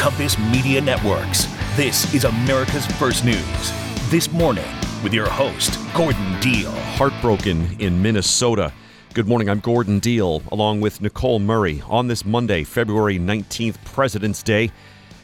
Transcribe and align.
Compass 0.00 0.38
Media 0.38 0.80
Networks. 0.80 1.44
This 1.76 2.14
is 2.14 2.24
America's 2.24 2.86
First 2.86 3.22
News. 3.22 3.72
This 4.08 4.32
morning, 4.32 4.64
with 5.04 5.12
your 5.12 5.28
host, 5.28 5.78
Gordon 5.92 6.40
Deal. 6.40 6.70
Heartbroken 6.70 7.76
in 7.78 8.00
Minnesota. 8.00 8.72
Good 9.12 9.28
morning, 9.28 9.50
I'm 9.50 9.60
Gordon 9.60 9.98
Deal, 9.98 10.42
along 10.50 10.80
with 10.80 11.02
Nicole 11.02 11.38
Murray, 11.38 11.82
on 11.86 12.08
this 12.08 12.24
Monday, 12.24 12.64
February 12.64 13.18
19th, 13.18 13.76
President's 13.84 14.42
Day. 14.42 14.72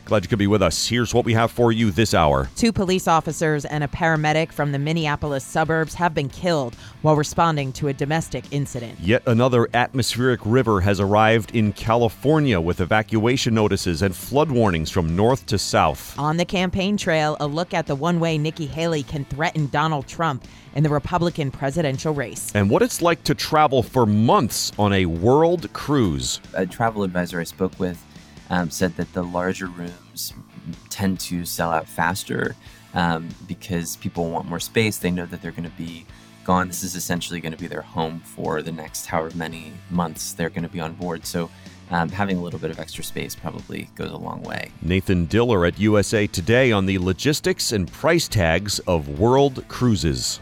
Glad 0.06 0.22
you 0.22 0.28
could 0.28 0.38
be 0.38 0.46
with 0.46 0.62
us. 0.62 0.86
Here's 0.86 1.12
what 1.12 1.24
we 1.24 1.32
have 1.32 1.50
for 1.50 1.72
you 1.72 1.90
this 1.90 2.14
hour. 2.14 2.48
Two 2.54 2.70
police 2.72 3.08
officers 3.08 3.64
and 3.64 3.82
a 3.82 3.88
paramedic 3.88 4.52
from 4.52 4.70
the 4.70 4.78
Minneapolis 4.78 5.42
suburbs 5.42 5.94
have 5.94 6.14
been 6.14 6.28
killed 6.28 6.76
while 7.02 7.16
responding 7.16 7.72
to 7.72 7.88
a 7.88 7.92
domestic 7.92 8.44
incident. 8.52 9.00
Yet 9.00 9.24
another 9.26 9.68
atmospheric 9.74 10.38
river 10.44 10.80
has 10.82 11.00
arrived 11.00 11.56
in 11.56 11.72
California 11.72 12.60
with 12.60 12.80
evacuation 12.80 13.52
notices 13.54 14.00
and 14.00 14.14
flood 14.14 14.48
warnings 14.48 14.92
from 14.92 15.16
north 15.16 15.44
to 15.46 15.58
south. 15.58 16.16
On 16.20 16.36
the 16.36 16.44
campaign 16.44 16.96
trail, 16.96 17.36
a 17.40 17.46
look 17.48 17.74
at 17.74 17.88
the 17.88 17.96
one 17.96 18.20
way 18.20 18.38
Nikki 18.38 18.66
Haley 18.66 19.02
can 19.02 19.24
threaten 19.24 19.66
Donald 19.70 20.06
Trump 20.06 20.44
in 20.76 20.84
the 20.84 20.88
Republican 20.88 21.50
presidential 21.50 22.14
race. 22.14 22.52
And 22.54 22.70
what 22.70 22.82
it's 22.82 23.02
like 23.02 23.24
to 23.24 23.34
travel 23.34 23.82
for 23.82 24.06
months 24.06 24.70
on 24.78 24.92
a 24.92 25.06
world 25.06 25.72
cruise. 25.72 26.40
A 26.54 26.64
travel 26.64 27.02
advisor 27.02 27.40
I 27.40 27.44
spoke 27.44 27.76
with 27.80 28.00
um, 28.50 28.70
said 28.70 28.96
that 28.96 29.12
the 29.12 29.22
larger 29.22 29.66
rooms 29.66 30.34
tend 30.90 31.20
to 31.20 31.44
sell 31.44 31.70
out 31.70 31.88
faster 31.88 32.54
um, 32.94 33.28
because 33.46 33.96
people 33.96 34.30
want 34.30 34.48
more 34.48 34.60
space. 34.60 34.98
They 34.98 35.10
know 35.10 35.26
that 35.26 35.42
they're 35.42 35.52
going 35.52 35.70
to 35.70 35.76
be 35.76 36.06
gone. 36.44 36.68
This 36.68 36.82
is 36.82 36.94
essentially 36.94 37.40
going 37.40 37.52
to 37.52 37.58
be 37.58 37.66
their 37.66 37.82
home 37.82 38.20
for 38.20 38.62
the 38.62 38.72
next 38.72 39.06
however 39.06 39.36
many 39.36 39.72
months 39.90 40.32
they're 40.32 40.50
going 40.50 40.62
to 40.62 40.68
be 40.68 40.80
on 40.80 40.94
board. 40.94 41.26
So 41.26 41.50
um, 41.90 42.08
having 42.08 42.38
a 42.38 42.40
little 42.40 42.58
bit 42.58 42.70
of 42.70 42.78
extra 42.78 43.04
space 43.04 43.34
probably 43.34 43.88
goes 43.94 44.10
a 44.10 44.16
long 44.16 44.42
way. 44.42 44.70
Nathan 44.82 45.26
Diller 45.26 45.66
at 45.66 45.78
USA 45.78 46.26
Today 46.26 46.72
on 46.72 46.86
the 46.86 46.98
logistics 46.98 47.72
and 47.72 47.90
price 47.90 48.28
tags 48.28 48.78
of 48.80 49.20
world 49.20 49.64
cruises. 49.68 50.40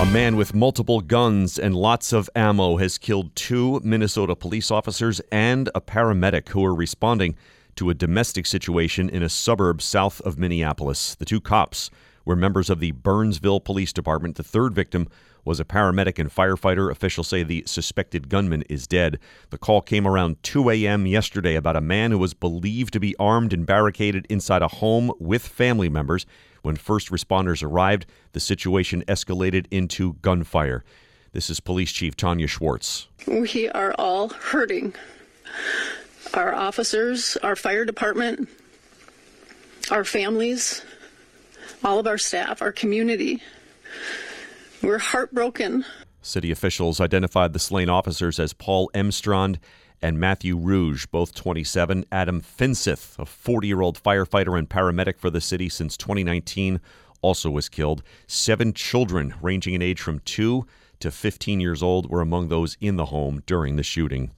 A 0.00 0.06
man 0.06 0.36
with 0.36 0.54
multiple 0.54 1.02
guns 1.02 1.58
and 1.58 1.76
lots 1.76 2.14
of 2.14 2.30
ammo 2.34 2.78
has 2.78 2.96
killed 2.96 3.36
two 3.36 3.82
Minnesota 3.84 4.34
police 4.34 4.70
officers 4.70 5.20
and 5.30 5.68
a 5.74 5.80
paramedic 5.82 6.48
who 6.48 6.62
were 6.62 6.74
responding 6.74 7.36
to 7.76 7.90
a 7.90 7.94
domestic 7.94 8.46
situation 8.46 9.10
in 9.10 9.22
a 9.22 9.28
suburb 9.28 9.82
south 9.82 10.22
of 10.22 10.38
Minneapolis. 10.38 11.16
The 11.16 11.26
two 11.26 11.38
cops 11.38 11.90
were 12.24 12.34
members 12.34 12.70
of 12.70 12.80
the 12.80 12.92
Burnsville 12.92 13.60
Police 13.60 13.92
Department. 13.92 14.36
The 14.36 14.42
third 14.42 14.74
victim 14.74 15.06
was 15.44 15.60
a 15.60 15.64
paramedic 15.64 16.18
and 16.18 16.34
firefighter. 16.34 16.90
Officials 16.90 17.28
say 17.28 17.42
the 17.42 17.64
suspected 17.66 18.28
gunman 18.28 18.62
is 18.68 18.86
dead. 18.86 19.18
The 19.50 19.58
call 19.58 19.80
came 19.80 20.06
around 20.06 20.42
2 20.42 20.70
a.m. 20.70 21.06
yesterday 21.06 21.54
about 21.54 21.76
a 21.76 21.80
man 21.80 22.10
who 22.10 22.18
was 22.18 22.34
believed 22.34 22.92
to 22.92 23.00
be 23.00 23.16
armed 23.18 23.52
and 23.52 23.66
barricaded 23.66 24.26
inside 24.28 24.62
a 24.62 24.68
home 24.68 25.12
with 25.18 25.46
family 25.46 25.88
members. 25.88 26.26
When 26.62 26.76
first 26.76 27.10
responders 27.10 27.62
arrived, 27.62 28.06
the 28.32 28.40
situation 28.40 29.02
escalated 29.08 29.66
into 29.70 30.14
gunfire. 30.14 30.84
This 31.32 31.48
is 31.48 31.60
Police 31.60 31.92
Chief 31.92 32.16
Tanya 32.16 32.46
Schwartz. 32.46 33.06
We 33.26 33.68
are 33.70 33.94
all 33.98 34.28
hurting. 34.30 34.94
Our 36.34 36.54
officers, 36.54 37.36
our 37.42 37.56
fire 37.56 37.84
department, 37.84 38.48
our 39.90 40.04
families, 40.04 40.84
all 41.82 41.98
of 41.98 42.06
our 42.06 42.18
staff, 42.18 42.60
our 42.62 42.72
community. 42.72 43.42
We're 44.82 44.98
heartbroken. 44.98 45.84
City 46.22 46.50
officials 46.50 47.00
identified 47.00 47.52
the 47.52 47.58
slain 47.58 47.90
officers 47.90 48.38
as 48.38 48.54
Paul 48.54 48.90
Elmstrand 48.94 49.58
and 50.00 50.18
Matthew 50.18 50.56
Ruge, 50.56 51.10
both 51.10 51.34
27. 51.34 52.06
Adam 52.10 52.40
Finseth, 52.40 53.18
a 53.18 53.26
40 53.26 53.68
year 53.68 53.82
old 53.82 54.02
firefighter 54.02 54.58
and 54.58 54.70
paramedic 54.70 55.18
for 55.18 55.28
the 55.28 55.40
city 55.40 55.68
since 55.68 55.98
2019, 55.98 56.80
also 57.20 57.50
was 57.50 57.68
killed. 57.68 58.02
Seven 58.26 58.72
children, 58.72 59.34
ranging 59.42 59.74
in 59.74 59.82
age 59.82 60.00
from 60.00 60.20
2 60.20 60.66
to 61.00 61.10
15 61.10 61.60
years 61.60 61.82
old, 61.82 62.10
were 62.10 62.22
among 62.22 62.48
those 62.48 62.78
in 62.80 62.96
the 62.96 63.06
home 63.06 63.42
during 63.44 63.76
the 63.76 63.82
shooting. 63.82 64.30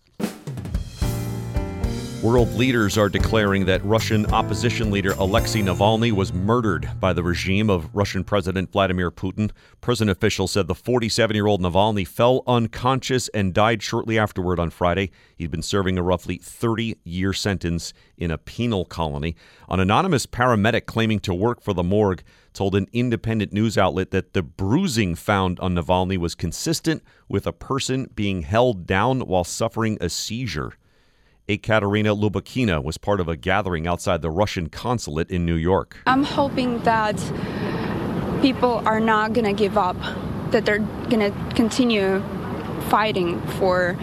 World 2.23 2.55
leaders 2.55 2.97
are 2.97 3.09
declaring 3.09 3.65
that 3.65 3.85
Russian 3.85 4.27
opposition 4.27 4.93
leader 4.93 5.11
Alexei 5.19 5.61
Navalny 5.61 6.13
was 6.13 6.33
murdered 6.33 6.89
by 7.01 7.13
the 7.13 7.25
regime 7.25 7.69
of 7.69 7.93
Russian 7.93 8.23
President 8.23 8.71
Vladimir 8.71 9.11
Putin. 9.11 9.51
Prison 9.81 10.09
officials 10.09 10.53
said 10.53 10.69
the 10.69 10.75
47 10.77 11.35
year 11.35 11.49
old 11.49 11.61
Navalny 11.61 12.07
fell 12.07 12.45
unconscious 12.47 13.27
and 13.31 13.53
died 13.53 13.83
shortly 13.83 14.21
afterward 14.21 14.61
on 14.61 14.71
Friday. 14.71 15.11
He'd 15.35 15.51
been 15.51 15.63
serving 15.63 15.99
a 15.99 16.03
roughly 16.05 16.37
30 16.37 16.97
year 17.03 17.33
sentence 17.33 17.93
in 18.17 18.31
a 18.31 18.39
penal 18.39 18.85
colony. 18.85 19.35
An 19.69 19.81
anonymous 19.81 20.25
paramedic 20.25 20.87
claiming 20.87 21.19
to 21.21 21.35
work 21.35 21.61
for 21.61 21.75
the 21.75 21.83
morgue 21.83 22.23
told 22.53 22.77
an 22.77 22.87
independent 22.93 23.53
news 23.53 23.77
outlet 23.77 24.13
that 24.13 24.33
the 24.33 24.45
bruising 24.45 25.17
found 25.17 25.59
on 25.59 25.75
Navalny 25.75 26.19
was 26.19 26.37
consistent 26.37 27.03
with 27.29 27.49
a 27.49 27.53
person 27.53 28.09
being 28.15 28.43
held 28.43 28.87
down 28.87 29.23
while 29.23 29.43
suffering 29.43 29.99
a 30.01 30.09
seizure. 30.09 30.75
Ekaterina 31.53 32.17
Lubakina 32.17 32.83
was 32.83 32.97
part 32.97 33.21
of 33.21 33.29
a 33.29 33.37
gathering 33.37 33.87
outside 33.87 34.23
the 34.23 34.31
Russian 34.31 34.71
consulate 34.71 35.31
in 35.31 35.45
New 35.45 35.55
York. 35.55 35.99
I'm 36.07 36.25
hoping 36.25 36.79
that 36.85 37.17
people 38.41 38.83
are 38.87 39.01
not 39.01 39.35
going 39.35 39.45
to 39.45 39.53
give 39.53 39.77
up, 39.77 39.97
that 40.51 40.65
they're 40.65 40.79
going 40.79 41.21
to 41.21 41.55
continue 41.55 42.23
fighting 42.89 43.41
for 43.59 43.97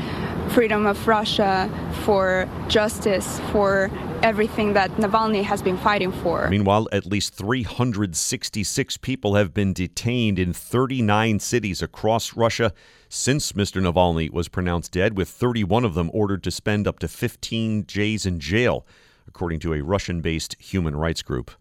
freedom 0.50 0.86
of 0.86 1.08
Russia, 1.08 1.70
for 2.04 2.50
justice, 2.68 3.40
for 3.52 3.90
everything 4.24 4.74
that 4.74 4.92
Navalny 4.98 5.44
has 5.44 5.62
been 5.62 5.78
fighting 5.78 6.12
for. 6.12 6.50
Meanwhile, 6.50 6.88
at 6.92 7.06
least 7.06 7.34
366 7.34 8.98
people 8.98 9.36
have 9.36 9.54
been 9.54 9.74
detained 9.74 10.40
in 10.40 10.54
39 10.54 11.40
cities 11.40 11.82
across 11.82 12.36
Russia 12.36 12.74
since 13.08 13.54
Mr. 13.54 13.82
Navalny 13.82 14.30
was 14.32 14.48
pronounced 14.48 14.92
dead, 14.92 15.18
with 15.18 15.30
31 15.30 15.86
of 15.86 15.94
them 15.94 16.10
ordered 16.14 16.44
to 16.44 16.52
spend 16.52 16.88
up 16.88 17.00
to 17.00 17.08
15 17.08 17.84
days 17.84 18.26
in 18.26 18.40
jail, 18.40 18.86
according 19.28 19.60
to 19.60 19.74
a 19.74 19.82
Russian 19.82 20.22
based 20.22 20.56
human 20.60 20.96
rights 20.96 21.22
group. 21.22 21.52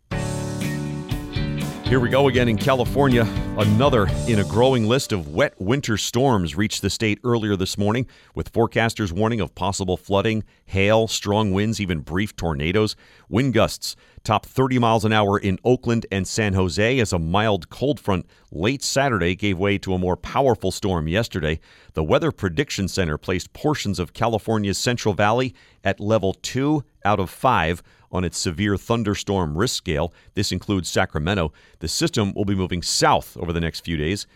Here 1.88 2.00
we 2.00 2.10
go 2.10 2.28
again 2.28 2.50
in 2.50 2.58
California. 2.58 3.22
Another 3.56 4.08
in 4.26 4.40
a 4.40 4.44
growing 4.44 4.86
list 4.86 5.10
of 5.10 5.28
wet 5.28 5.58
winter 5.58 5.96
storms 5.96 6.54
reached 6.54 6.82
the 6.82 6.90
state 6.90 7.18
earlier 7.24 7.56
this 7.56 7.78
morning, 7.78 8.06
with 8.34 8.52
forecasters 8.52 9.10
warning 9.10 9.40
of 9.40 9.54
possible 9.54 9.96
flooding, 9.96 10.44
hail, 10.66 11.08
strong 11.08 11.50
winds, 11.50 11.80
even 11.80 12.00
brief 12.00 12.36
tornadoes. 12.36 12.94
Wind 13.30 13.54
gusts 13.54 13.96
top 14.22 14.44
30 14.44 14.78
miles 14.78 15.06
an 15.06 15.14
hour 15.14 15.38
in 15.38 15.58
Oakland 15.64 16.04
and 16.12 16.28
San 16.28 16.52
Jose 16.52 16.98
as 16.98 17.14
a 17.14 17.18
mild 17.18 17.70
cold 17.70 17.98
front 17.98 18.26
late 18.52 18.82
Saturday 18.82 19.34
gave 19.34 19.56
way 19.56 19.78
to 19.78 19.94
a 19.94 19.98
more 19.98 20.18
powerful 20.18 20.70
storm 20.70 21.08
yesterday. 21.08 21.58
The 21.94 22.04
Weather 22.04 22.30
Prediction 22.30 22.88
Center 22.88 23.16
placed 23.16 23.54
portions 23.54 23.98
of 23.98 24.12
California's 24.12 24.76
Central 24.76 25.14
Valley 25.14 25.54
at 25.82 26.00
level 26.00 26.34
2 26.34 26.84
out 27.06 27.18
of 27.18 27.30
5 27.30 27.82
on 28.10 28.24
its 28.24 28.38
severe 28.38 28.76
thunderstorm 28.76 29.56
risk 29.56 29.76
scale. 29.76 30.12
This 30.34 30.52
includes 30.52 30.88
Sacramento. 30.88 31.52
The 31.80 31.88
system 31.88 32.32
will 32.34 32.44
be 32.44 32.54
moving 32.54 32.82
south 32.82 33.36
over 33.36 33.52
the 33.52 33.60
next 33.60 33.80
few 33.80 33.96
days. 33.96 34.26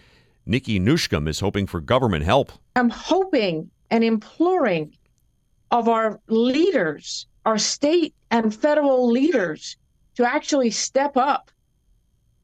Nikki 0.45 0.81
Newsham 0.81 1.29
is 1.29 1.41
hoping 1.41 1.67
for 1.67 1.81
government 1.81 2.25
help. 2.25 2.53
I'm 2.77 2.91
hoping 2.91 3.71
and 3.91 4.03
imploring 4.03 4.97
of 5.71 5.89
our 5.89 6.21
leaders, 6.29 7.27
our 7.47 7.59
state 7.59 8.15
and 8.31 8.55
federal 8.55 9.11
leaders, 9.11 9.77
to 10.17 10.29
actually 10.29 10.71
step 10.71 11.17
up 11.17 11.51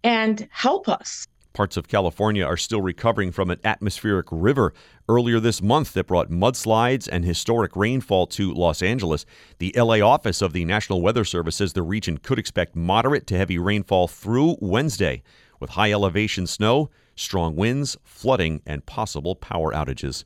and 0.04 0.48
help 0.50 0.88
us. 0.88 1.26
Parts 1.52 1.76
of 1.76 1.88
California 1.88 2.44
are 2.44 2.56
still 2.56 2.80
recovering 2.80 3.32
from 3.32 3.50
an 3.50 3.58
atmospheric 3.64 4.26
river 4.30 4.72
earlier 5.08 5.40
this 5.40 5.60
month 5.60 5.92
that 5.94 6.06
brought 6.06 6.30
mudslides 6.30 7.08
and 7.10 7.24
historic 7.24 7.74
rainfall 7.74 8.26
to 8.28 8.52
Los 8.52 8.82
Angeles. 8.82 9.24
The 9.58 9.74
LA 9.76 10.00
office 10.00 10.42
of 10.42 10.52
the 10.52 10.64
National 10.64 11.02
Weather 11.02 11.24
Service 11.24 11.56
says 11.56 11.72
the 11.72 11.82
region 11.82 12.18
could 12.18 12.38
expect 12.38 12.76
moderate 12.76 13.26
to 13.28 13.36
heavy 13.36 13.58
rainfall 13.58 14.08
through 14.08 14.56
Wednesday, 14.60 15.22
with 15.58 15.70
high 15.70 15.90
elevation 15.90 16.46
snow, 16.46 16.90
strong 17.16 17.56
winds, 17.56 17.96
flooding, 18.04 18.62
and 18.66 18.86
possible 18.86 19.34
power 19.34 19.72
outages. 19.72 20.24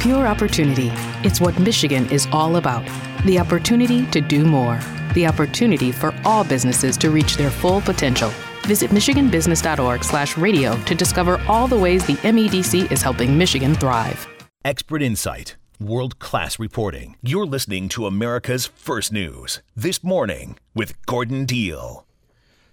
Pure 0.00 0.26
opportunity. 0.26 0.90
It's 1.24 1.40
what 1.40 1.58
Michigan 1.58 2.08
is 2.10 2.26
all 2.32 2.56
about. 2.56 2.84
The 3.26 3.38
opportunity 3.38 4.06
to 4.06 4.20
do 4.20 4.44
more. 4.44 4.78
The 5.14 5.26
opportunity 5.26 5.92
for 5.92 6.14
all 6.24 6.44
businesses 6.44 6.96
to 6.98 7.10
reach 7.10 7.36
their 7.36 7.50
full 7.50 7.80
potential. 7.80 8.32
Visit 8.68 8.90
michiganbusiness.org/radio 8.92 10.76
to 10.84 10.94
discover 10.94 11.40
all 11.48 11.66
the 11.66 11.78
ways 11.78 12.06
the 12.06 12.18
MEDC 12.22 12.92
is 12.92 13.02
helping 13.02 13.36
Michigan 13.36 13.74
thrive. 13.74 14.28
Expert 14.64 15.02
insight, 15.02 15.56
world-class 15.80 16.58
reporting. 16.58 17.16
You're 17.22 17.46
listening 17.46 17.88
to 17.90 18.06
America's 18.06 18.66
First 18.66 19.12
News. 19.12 19.62
This 19.74 20.04
morning 20.04 20.56
with 20.74 20.94
Gordon 21.06 21.46
Deal. 21.46 22.04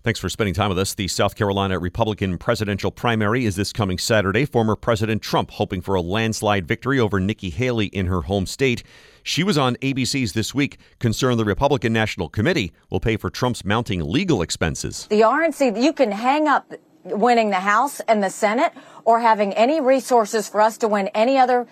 Thanks 0.05 0.19
for 0.19 0.29
spending 0.29 0.53
time 0.53 0.69
with 0.69 0.77
us. 0.77 0.93
The 0.93 1.07
South 1.07 1.33
Carolina 1.33 1.79
Republican 1.79 2.37
presidential 2.37 2.91
primary 2.91 3.43
is 3.43 3.55
this 3.55 3.73
coming 3.73 3.97
Saturday. 3.97 4.45
Former 4.45 4.75
President 4.75 5.23
Trump 5.23 5.49
hoping 5.49 5.81
for 5.81 5.95
a 5.95 6.01
landslide 6.01 6.67
victory 6.67 6.99
over 6.99 7.19
Nikki 7.19 7.49
Haley 7.49 7.87
in 7.87 8.05
her 8.05 8.21
home 8.21 8.45
state. 8.45 8.83
She 9.23 9.43
was 9.43 9.57
on 9.57 9.77
ABC's 9.77 10.33
This 10.33 10.53
Week, 10.53 10.77
concerned 10.99 11.39
the 11.39 11.43
Republican 11.43 11.91
National 11.91 12.29
Committee 12.29 12.71
will 12.91 12.99
pay 12.99 13.17
for 13.17 13.31
Trump's 13.31 13.65
mounting 13.65 13.99
legal 13.99 14.43
expenses. 14.43 15.07
The 15.09 15.21
RNC, 15.21 15.81
you 15.81 15.91
can 15.91 16.11
hang 16.11 16.47
up 16.47 16.71
winning 17.05 17.49
the 17.49 17.61
House 17.61 17.99
and 18.01 18.21
the 18.21 18.29
Senate 18.29 18.73
or 19.05 19.21
having 19.21 19.53
any 19.53 19.81
resources 19.81 20.47
for 20.47 20.61
us 20.61 20.77
to 20.77 20.87
win 20.87 21.07
any 21.15 21.39
other 21.39 21.65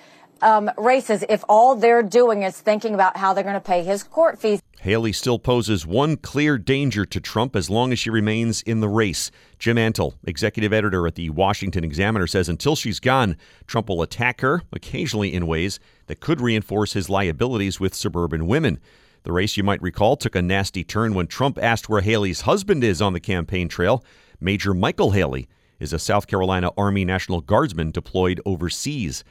um, 0.43 0.69
races 0.77 1.23
if 1.29 1.43
all 1.49 1.75
they're 1.75 2.03
doing 2.03 2.43
is 2.43 2.59
thinking 2.59 2.93
about 2.93 3.17
how 3.17 3.33
they're 3.33 3.43
going 3.43 3.55
to 3.55 3.61
pay 3.61 3.83
his 3.83 4.03
court 4.03 4.39
fees. 4.39 4.61
Haley 4.81 5.13
still 5.13 5.39
poses 5.39 5.85
one 5.85 6.17
clear 6.17 6.57
danger 6.57 7.05
to 7.05 7.19
Trump 7.21 7.55
as 7.55 7.69
long 7.69 7.93
as 7.93 7.99
she 7.99 8.09
remains 8.09 8.61
in 8.63 8.81
the 8.81 8.89
race. 8.89 9.31
Jim 9.57 9.77
Antle, 9.77 10.15
executive 10.25 10.73
editor 10.73 11.07
at 11.07 11.15
the 11.15 11.29
Washington 11.29 11.83
Examiner, 11.85 12.27
says 12.27 12.49
until 12.49 12.75
she's 12.75 12.99
gone, 12.99 13.37
Trump 13.65 13.87
will 13.87 14.01
attack 14.01 14.41
her, 14.41 14.61
occasionally 14.73 15.33
in 15.33 15.47
ways 15.47 15.79
that 16.07 16.19
could 16.19 16.41
reinforce 16.41 16.93
his 16.93 17.09
liabilities 17.09 17.79
with 17.79 17.95
suburban 17.95 18.45
women. 18.45 18.77
The 19.23 19.31
race, 19.31 19.55
you 19.55 19.63
might 19.63 19.81
recall, 19.81 20.17
took 20.17 20.35
a 20.35 20.41
nasty 20.41 20.83
turn 20.83 21.13
when 21.13 21.27
Trump 21.27 21.57
asked 21.61 21.87
where 21.87 22.01
Haley's 22.01 22.41
husband 22.41 22.83
is 22.83 23.01
on 23.01 23.13
the 23.13 23.21
campaign 23.21 23.69
trail. 23.69 24.03
Major 24.41 24.73
Michael 24.73 25.11
Haley 25.11 25.47
is 25.79 25.93
a 25.93 25.99
South 25.99 26.27
Carolina 26.27 26.71
Army 26.77 27.05
National 27.05 27.39
Guardsman 27.39 27.91
deployed 27.91 28.41
overseas. 28.45 29.23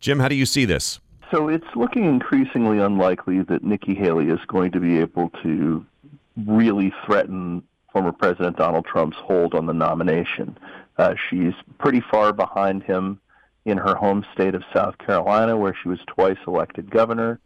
Jim, 0.00 0.20
how 0.20 0.28
do 0.28 0.34
you 0.34 0.46
see 0.46 0.64
this? 0.64 1.00
So 1.30 1.48
it's 1.48 1.66
looking 1.74 2.04
increasingly 2.04 2.78
unlikely 2.78 3.42
that 3.42 3.62
Nikki 3.62 3.94
Haley 3.94 4.28
is 4.28 4.40
going 4.46 4.72
to 4.72 4.80
be 4.80 4.98
able 4.98 5.30
to 5.42 5.84
really 6.46 6.92
threaten 7.04 7.62
former 7.92 8.12
President 8.12 8.56
Donald 8.56 8.86
Trump's 8.86 9.16
hold 9.16 9.54
on 9.54 9.66
the 9.66 9.72
nomination. 9.74 10.56
Uh, 10.96 11.14
she's 11.28 11.54
pretty 11.78 12.00
far 12.00 12.32
behind 12.32 12.82
him 12.82 13.20
in 13.64 13.76
her 13.76 13.94
home 13.94 14.24
state 14.32 14.54
of 14.54 14.62
South 14.72 14.96
Carolina, 14.98 15.56
where 15.56 15.76
she 15.82 15.88
was 15.88 15.98
twice 16.06 16.38
elected 16.46 16.90
governor. 16.90 17.40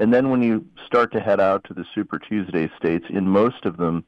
And 0.00 0.12
then 0.12 0.30
when 0.30 0.42
you 0.42 0.64
start 0.86 1.12
to 1.12 1.20
head 1.20 1.40
out 1.40 1.64
to 1.64 1.74
the 1.74 1.84
Super 1.94 2.18
Tuesday 2.18 2.70
states, 2.76 3.06
in 3.08 3.28
most 3.28 3.64
of 3.64 3.76
them, 3.76 4.04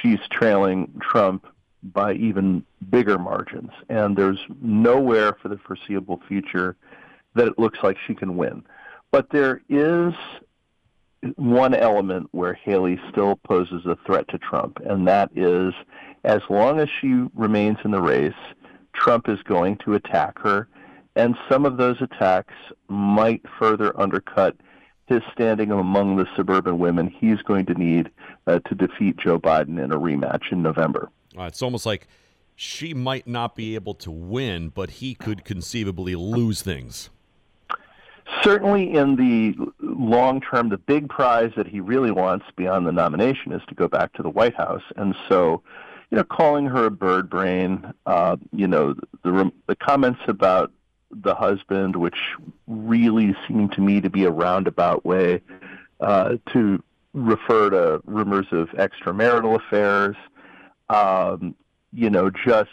she's 0.00 0.20
trailing 0.30 0.92
Trump 1.00 1.46
by 1.82 2.12
even 2.14 2.64
bigger 2.90 3.18
margins. 3.18 3.70
And 3.88 4.16
there's 4.16 4.40
nowhere 4.60 5.36
for 5.40 5.48
the 5.48 5.58
foreseeable 5.58 6.20
future 6.28 6.76
that 7.34 7.48
it 7.48 7.58
looks 7.58 7.78
like 7.82 7.96
she 8.06 8.14
can 8.14 8.36
win. 8.36 8.64
But 9.10 9.30
there 9.30 9.62
is 9.68 10.14
one 11.36 11.74
element 11.74 12.28
where 12.32 12.54
Haley 12.54 13.00
still 13.10 13.36
poses 13.36 13.86
a 13.86 13.96
threat 14.06 14.28
to 14.28 14.38
Trump, 14.38 14.78
and 14.84 15.06
that 15.08 15.30
is 15.34 15.74
as 16.24 16.42
long 16.48 16.78
as 16.78 16.88
she 17.00 17.24
remains 17.34 17.78
in 17.84 17.90
the 17.90 18.00
race, 18.00 18.32
Trump 18.92 19.28
is 19.28 19.42
going 19.42 19.76
to 19.78 19.94
attack 19.94 20.38
her, 20.40 20.68
and 21.16 21.36
some 21.48 21.64
of 21.64 21.76
those 21.76 22.00
attacks 22.00 22.54
might 22.88 23.42
further 23.58 23.98
undercut 23.98 24.56
his 25.06 25.22
standing 25.32 25.70
among 25.70 26.16
the 26.16 26.26
suburban 26.36 26.78
women 26.78 27.08
he's 27.08 27.40
going 27.42 27.64
to 27.66 27.74
need 27.74 28.10
uh, 28.46 28.58
to 28.60 28.74
defeat 28.74 29.16
Joe 29.16 29.38
Biden 29.38 29.82
in 29.82 29.90
a 29.90 29.98
rematch 29.98 30.52
in 30.52 30.62
November. 30.62 31.10
Uh, 31.36 31.44
it's 31.44 31.62
almost 31.62 31.86
like 31.86 32.06
she 32.54 32.92
might 32.92 33.26
not 33.26 33.56
be 33.56 33.74
able 33.74 33.94
to 33.94 34.10
win, 34.10 34.68
but 34.68 34.90
he 34.90 35.14
could 35.14 35.44
conceivably 35.44 36.14
lose 36.14 36.60
things 36.60 37.08
certainly 38.42 38.94
in 38.94 39.16
the 39.16 39.54
long 39.80 40.40
term, 40.40 40.68
the 40.68 40.78
big 40.78 41.08
prize 41.08 41.52
that 41.56 41.66
he 41.66 41.80
really 41.80 42.10
wants 42.10 42.46
beyond 42.56 42.86
the 42.86 42.92
nomination 42.92 43.52
is 43.52 43.62
to 43.68 43.74
go 43.74 43.88
back 43.88 44.12
to 44.14 44.22
the 44.22 44.30
White 44.30 44.54
House. 44.54 44.82
And 44.96 45.14
so, 45.28 45.62
you 46.10 46.16
know, 46.16 46.24
calling 46.24 46.66
her 46.66 46.86
a 46.86 46.90
bird 46.90 47.28
brain, 47.28 47.92
uh, 48.06 48.36
you 48.52 48.66
know, 48.66 48.94
the, 49.24 49.52
the 49.66 49.76
comments 49.76 50.20
about 50.28 50.72
the 51.10 51.34
husband, 51.34 51.96
which 51.96 52.18
really 52.66 53.34
seemed 53.46 53.72
to 53.72 53.80
me 53.80 54.00
to 54.00 54.10
be 54.10 54.24
a 54.24 54.30
roundabout 54.30 55.04
way 55.04 55.40
uh, 56.00 56.36
to 56.52 56.82
refer 57.14 57.70
to 57.70 58.00
rumors 58.04 58.46
of 58.52 58.68
extramarital 58.70 59.56
affairs, 59.56 60.16
um, 60.90 61.54
you 61.92 62.10
know, 62.10 62.30
just 62.30 62.70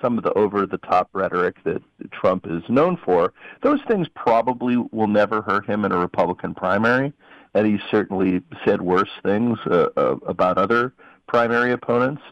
some 0.00 0.18
of 0.18 0.24
the 0.24 0.32
over 0.34 0.66
the 0.66 0.78
top 0.78 1.08
rhetoric 1.12 1.56
that 1.64 1.82
Trump 2.12 2.46
is 2.48 2.62
known 2.68 2.96
for, 3.04 3.32
those 3.62 3.80
things 3.88 4.06
probably 4.14 4.76
will 4.92 5.06
never 5.08 5.42
hurt 5.42 5.66
him 5.66 5.84
in 5.84 5.92
a 5.92 5.98
Republican 5.98 6.54
primary. 6.54 7.12
And 7.54 7.66
he's 7.66 7.80
certainly 7.90 8.42
said 8.64 8.80
worse 8.80 9.10
things 9.24 9.58
uh, 9.66 9.88
uh, 9.96 10.16
about 10.26 10.56
other 10.56 10.94
primary 11.26 11.72
opponents. 11.72 12.22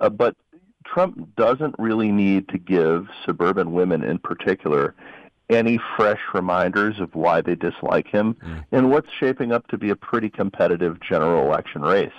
Uh, 0.00 0.10
but 0.10 0.36
Trump 0.84 1.34
doesn't 1.36 1.74
really 1.78 2.12
need 2.12 2.48
to 2.48 2.58
give 2.58 3.08
suburban 3.24 3.72
women 3.72 4.02
in 4.02 4.18
particular 4.18 4.94
any 5.50 5.78
fresh 5.96 6.20
reminders 6.34 7.00
of 7.00 7.14
why 7.14 7.40
they 7.40 7.54
dislike 7.54 8.06
him 8.06 8.34
mm. 8.34 8.64
in 8.70 8.90
what's 8.90 9.08
shaping 9.18 9.52
up 9.52 9.66
to 9.68 9.78
be 9.78 9.90
a 9.90 9.96
pretty 9.96 10.28
competitive 10.28 11.00
general 11.00 11.46
election 11.46 11.82
race. 11.82 12.10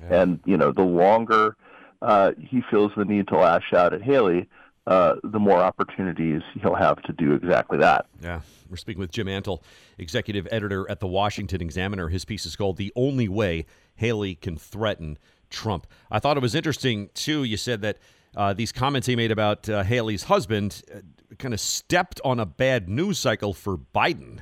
Yeah. 0.00 0.22
And, 0.22 0.40
you 0.46 0.56
know, 0.56 0.72
the 0.72 0.82
longer 0.82 1.56
uh, 2.02 2.32
he 2.38 2.62
feels 2.70 2.92
the 2.96 3.04
need 3.04 3.28
to 3.28 3.36
lash 3.36 3.72
out 3.72 3.92
at 3.92 4.02
Haley, 4.02 4.48
uh, 4.86 5.16
the 5.22 5.38
more 5.38 5.58
opportunities 5.58 6.42
he'll 6.60 6.74
have 6.74 7.02
to 7.02 7.12
do 7.12 7.34
exactly 7.34 7.78
that. 7.78 8.06
Yeah. 8.22 8.40
We're 8.70 8.76
speaking 8.76 9.00
with 9.00 9.10
Jim 9.10 9.26
Antle, 9.26 9.62
executive 9.98 10.46
editor 10.50 10.90
at 10.90 11.00
the 11.00 11.06
Washington 11.06 11.60
Examiner. 11.60 12.08
His 12.08 12.24
piece 12.24 12.44
is 12.46 12.56
called 12.56 12.76
The 12.76 12.92
Only 12.94 13.28
Way 13.28 13.66
Haley 13.96 14.34
Can 14.34 14.56
Threaten 14.56 15.18
Trump. 15.50 15.86
I 16.10 16.18
thought 16.18 16.36
it 16.36 16.42
was 16.42 16.54
interesting, 16.54 17.08
too. 17.14 17.44
You 17.44 17.56
said 17.56 17.80
that 17.82 17.98
uh, 18.36 18.52
these 18.52 18.72
comments 18.72 19.06
he 19.06 19.16
made 19.16 19.30
about 19.30 19.68
uh, 19.68 19.82
Haley's 19.82 20.24
husband 20.24 20.82
uh, 20.94 20.98
kind 21.38 21.54
of 21.54 21.60
stepped 21.60 22.20
on 22.24 22.38
a 22.38 22.46
bad 22.46 22.88
news 22.88 23.18
cycle 23.18 23.54
for 23.54 23.78
Biden. 23.78 24.40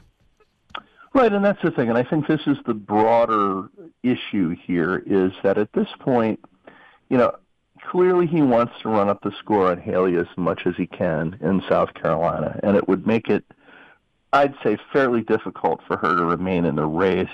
Right, 1.14 1.32
and 1.32 1.44
that's 1.44 1.62
the 1.62 1.70
thing. 1.70 1.88
And 1.88 1.96
I 1.96 2.02
think 2.02 2.26
this 2.26 2.42
is 2.46 2.58
the 2.66 2.74
broader 2.74 3.68
issue 4.02 4.54
here 4.66 5.02
is 5.06 5.32
that 5.42 5.56
at 5.56 5.72
this 5.72 5.88
point, 6.00 6.40
you 7.08 7.16
know, 7.16 7.34
clearly 7.90 8.26
he 8.26 8.42
wants 8.42 8.74
to 8.82 8.88
run 8.88 9.08
up 9.08 9.22
the 9.22 9.32
score 9.38 9.70
on 9.70 9.80
Haley 9.80 10.16
as 10.16 10.26
much 10.36 10.62
as 10.66 10.74
he 10.76 10.86
can 10.86 11.38
in 11.40 11.62
South 11.68 11.94
Carolina, 11.94 12.58
and 12.62 12.76
it 12.76 12.88
would 12.88 13.06
make 13.06 13.28
it, 13.28 13.44
I'd 14.32 14.54
say, 14.62 14.76
fairly 14.92 15.22
difficult 15.22 15.80
for 15.86 15.96
her 15.96 16.16
to 16.16 16.24
remain 16.24 16.64
in 16.64 16.76
the 16.76 16.86
race 16.86 17.28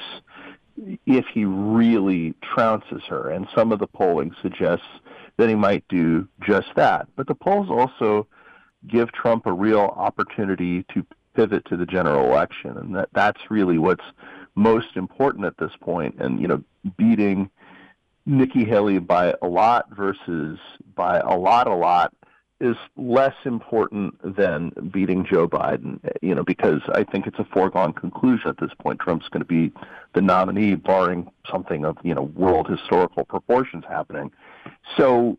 if 1.06 1.26
he 1.32 1.44
really 1.44 2.34
trounces 2.42 3.02
her. 3.08 3.30
And 3.30 3.46
some 3.54 3.72
of 3.72 3.78
the 3.78 3.86
polling 3.86 4.34
suggests 4.40 4.86
that 5.36 5.48
he 5.48 5.54
might 5.54 5.84
do 5.88 6.28
just 6.46 6.68
that. 6.76 7.08
But 7.16 7.26
the 7.26 7.34
polls 7.34 7.68
also 7.70 8.26
give 8.86 9.12
Trump 9.12 9.46
a 9.46 9.52
real 9.52 9.94
opportunity 9.96 10.84
to 10.94 11.06
pivot 11.34 11.64
to 11.66 11.76
the 11.76 11.86
general 11.86 12.26
election, 12.26 12.76
and 12.76 12.94
that 12.94 13.08
that's 13.12 13.50
really 13.50 13.78
what's 13.78 14.04
most 14.54 14.96
important 14.96 15.46
at 15.46 15.56
this 15.58 15.72
point. 15.80 16.16
And 16.18 16.40
you 16.40 16.48
know, 16.48 16.62
beating 16.96 17.50
Nikki 18.26 18.64
Haley 18.64 18.98
by 18.98 19.34
a 19.42 19.46
lot 19.46 19.86
versus 19.94 20.58
by 20.94 21.18
a 21.18 21.36
lot, 21.36 21.66
a 21.66 21.74
lot 21.74 22.14
is 22.60 22.76
less 22.96 23.34
important 23.44 24.14
than 24.36 24.70
beating 24.92 25.26
Joe 25.26 25.48
Biden, 25.48 25.98
you 26.22 26.32
know, 26.32 26.44
because 26.44 26.80
I 26.94 27.02
think 27.02 27.26
it's 27.26 27.38
a 27.40 27.44
foregone 27.44 27.92
conclusion 27.92 28.48
at 28.48 28.58
this 28.58 28.70
point. 28.78 29.00
Trump's 29.00 29.28
going 29.28 29.40
to 29.40 29.46
be 29.46 29.72
the 30.14 30.20
nominee, 30.20 30.76
barring 30.76 31.28
something 31.50 31.84
of, 31.84 31.96
you 32.04 32.14
know, 32.14 32.22
world 32.22 32.68
historical 32.68 33.24
proportions 33.24 33.84
happening. 33.88 34.30
So 34.96 35.38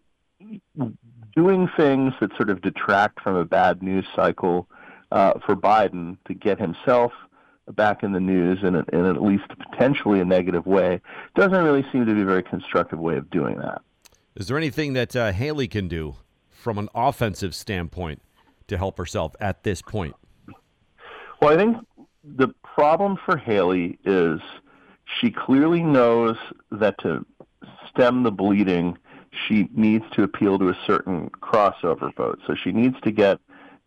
doing 1.33 1.69
things 1.77 2.13
that 2.19 2.35
sort 2.35 2.49
of 2.49 2.61
detract 2.61 3.21
from 3.21 3.37
a 3.37 3.45
bad 3.45 3.81
news 3.81 4.05
cycle 4.13 4.67
uh, 5.13 5.39
for 5.45 5.55
Biden 5.55 6.17
to 6.27 6.33
get 6.33 6.59
himself– 6.59 7.13
back 7.71 8.03
in 8.03 8.11
the 8.11 8.19
news 8.19 8.59
in, 8.63 8.75
a, 8.75 8.83
in 8.91 9.05
at 9.05 9.21
least 9.21 9.43
potentially 9.71 10.19
a 10.19 10.25
negative 10.25 10.65
way 10.65 10.99
doesn't 11.35 11.63
really 11.63 11.85
seem 11.91 12.05
to 12.05 12.13
be 12.13 12.21
a 12.21 12.25
very 12.25 12.43
constructive 12.43 12.99
way 12.99 13.15
of 13.15 13.29
doing 13.29 13.57
that. 13.57 13.81
Is 14.35 14.47
there 14.47 14.57
anything 14.57 14.93
that 14.93 15.15
uh, 15.15 15.31
Haley 15.31 15.67
can 15.67 15.87
do 15.87 16.15
from 16.49 16.77
an 16.77 16.89
offensive 16.95 17.53
standpoint 17.55 18.21
to 18.67 18.77
help 18.77 18.97
herself 18.97 19.35
at 19.39 19.63
this 19.63 19.81
point? 19.81 20.15
Well, 21.41 21.51
I 21.51 21.57
think 21.57 21.77
the 22.23 22.49
problem 22.63 23.17
for 23.25 23.37
Haley 23.37 23.99
is 24.05 24.39
she 25.19 25.29
clearly 25.29 25.83
knows 25.83 26.37
that 26.71 26.97
to 26.99 27.25
stem 27.89 28.23
the 28.23 28.31
bleeding, 28.31 28.97
she 29.47 29.67
needs 29.73 30.05
to 30.13 30.23
appeal 30.23 30.57
to 30.59 30.69
a 30.69 30.77
certain 30.87 31.29
crossover 31.41 32.15
vote. 32.15 32.39
So 32.47 32.55
she 32.55 32.71
needs 32.71 32.95
to 33.01 33.11
get 33.11 33.39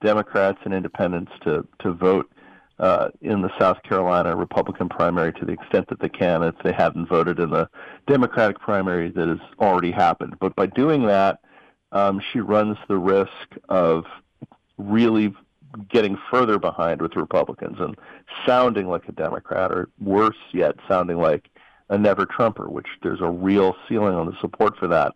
Democrats 0.02 0.59
and 0.64 0.75
independents 0.75 1.33
to, 1.42 1.66
to 1.80 1.92
vote 1.92 2.30
uh, 2.78 3.09
in 3.23 3.42
the 3.42 3.50
South 3.59 3.83
Carolina 3.83 4.37
Republican 4.37 4.88
primary 4.88 5.33
to 5.35 5.45
the 5.45 5.52
extent 5.52 5.88
that 5.88 6.00
they 6.00 6.09
can 6.09 6.42
if 6.42 6.54
they 6.62 6.73
haven't 6.73 7.09
voted 7.09 7.38
in 7.38 7.50
the 7.50 7.68
Democratic 8.06 8.59
primary 8.59 9.11
that 9.11 9.28
has 9.28 9.38
already 9.59 9.90
happened. 9.90 10.35
But 10.40 10.54
by 10.56 10.66
doing 10.66 11.06
that, 11.06 11.40
um, 11.92 12.21
she 12.33 12.40
runs 12.40 12.76
the 12.88 12.99
risk 12.99 13.30
of 13.68 14.04
really 14.76 15.35
getting 15.88 16.18
further 16.30 16.59
behind 16.59 17.00
with 17.00 17.16
Republicans 17.16 17.76
and 17.80 17.97
sounding 18.47 18.88
like 18.88 19.09
a 19.09 19.12
Democrat, 19.12 19.73
or 19.73 19.88
worse 20.00 20.37
yet, 20.52 20.75
sounding 20.88 21.18
like 21.18 21.49
a 21.88 21.97
never 21.97 22.26
Trumper, 22.26 22.68
which 22.68 22.87
there's 23.02 23.21
a 23.21 23.30
real 23.30 23.75
ceiling 23.88 24.14
on 24.14 24.26
the 24.26 24.37
support 24.40 24.76
for 24.76 24.88
that 24.88 25.14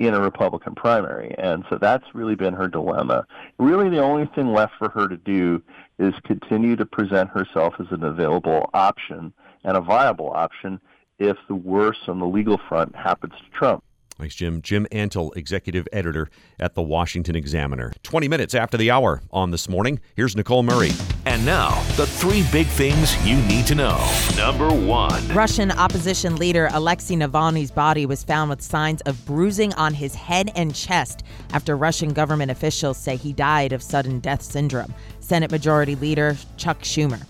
in 0.00 0.14
a 0.14 0.20
Republican 0.20 0.74
primary. 0.74 1.34
And 1.38 1.64
so 1.68 1.76
that's 1.76 2.14
really 2.14 2.34
been 2.34 2.54
her 2.54 2.66
dilemma. 2.66 3.26
Really, 3.58 3.90
the 3.90 4.00
only 4.00 4.26
thing 4.34 4.52
left 4.52 4.72
for 4.78 4.88
her 4.88 5.06
to 5.06 5.16
do 5.18 5.62
is 5.98 6.14
continue 6.24 6.74
to 6.76 6.86
present 6.86 7.28
herself 7.30 7.74
as 7.78 7.86
an 7.90 8.02
available 8.02 8.70
option 8.72 9.32
and 9.62 9.76
a 9.76 9.80
viable 9.80 10.30
option 10.30 10.80
if 11.18 11.36
the 11.48 11.54
worst 11.54 12.08
on 12.08 12.18
the 12.18 12.26
legal 12.26 12.58
front 12.66 12.96
happens 12.96 13.34
to 13.34 13.50
Trump. 13.58 13.84
Thanks, 14.20 14.34
Jim. 14.34 14.60
Jim 14.60 14.86
Antle, 14.92 15.34
executive 15.34 15.88
editor 15.94 16.28
at 16.58 16.74
the 16.74 16.82
Washington 16.82 17.34
Examiner. 17.34 17.90
20 18.02 18.28
minutes 18.28 18.54
after 18.54 18.76
the 18.76 18.90
hour 18.90 19.22
on 19.30 19.50
this 19.50 19.66
morning, 19.66 19.98
here's 20.14 20.36
Nicole 20.36 20.62
Murray. 20.62 20.90
And 21.24 21.44
now, 21.46 21.82
the 21.96 22.06
three 22.06 22.44
big 22.52 22.66
things 22.66 23.16
you 23.26 23.36
need 23.42 23.66
to 23.68 23.74
know. 23.74 23.98
Number 24.36 24.68
one 24.68 25.26
Russian 25.28 25.70
opposition 25.70 26.36
leader 26.36 26.68
Alexei 26.72 27.14
Navalny's 27.14 27.70
body 27.70 28.04
was 28.04 28.22
found 28.22 28.50
with 28.50 28.60
signs 28.60 29.00
of 29.02 29.24
bruising 29.24 29.72
on 29.74 29.94
his 29.94 30.14
head 30.14 30.52
and 30.54 30.74
chest 30.74 31.22
after 31.54 31.74
Russian 31.74 32.12
government 32.12 32.50
officials 32.50 32.98
say 32.98 33.16
he 33.16 33.32
died 33.32 33.72
of 33.72 33.82
sudden 33.82 34.20
death 34.20 34.42
syndrome. 34.42 34.92
Senate 35.20 35.50
Majority 35.50 35.94
Leader 35.94 36.36
Chuck 36.58 36.80
Schumer. 36.80 37.24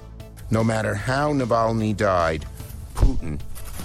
No 0.50 0.64
matter 0.64 0.97
how 0.97 1.32
Navalny 1.32 1.97
died, 1.97 2.47
Putin 2.97 3.40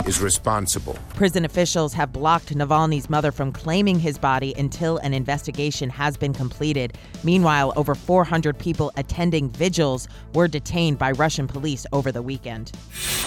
is 0.07 0.21
responsible. 0.21 0.97
Prison 1.09 1.45
officials 1.45 1.93
have 1.93 2.13
blocked 2.13 2.55
Navalny's 2.55 3.09
mother 3.09 3.31
from 3.31 3.51
claiming 3.51 3.99
his 3.99 4.17
body 4.17 4.53
until 4.57 4.97
an 4.97 5.13
investigation 5.13 5.89
has 5.89 6.15
been 6.17 6.33
completed. 6.33 6.97
Meanwhile, 7.23 7.73
over 7.75 7.95
400 7.95 8.57
people 8.57 8.91
attending 8.97 9.49
vigils 9.49 10.07
were 10.33 10.47
detained 10.47 10.97
by 10.97 11.11
Russian 11.11 11.47
police 11.47 11.85
over 11.91 12.11
the 12.11 12.21
weekend. 12.21 12.71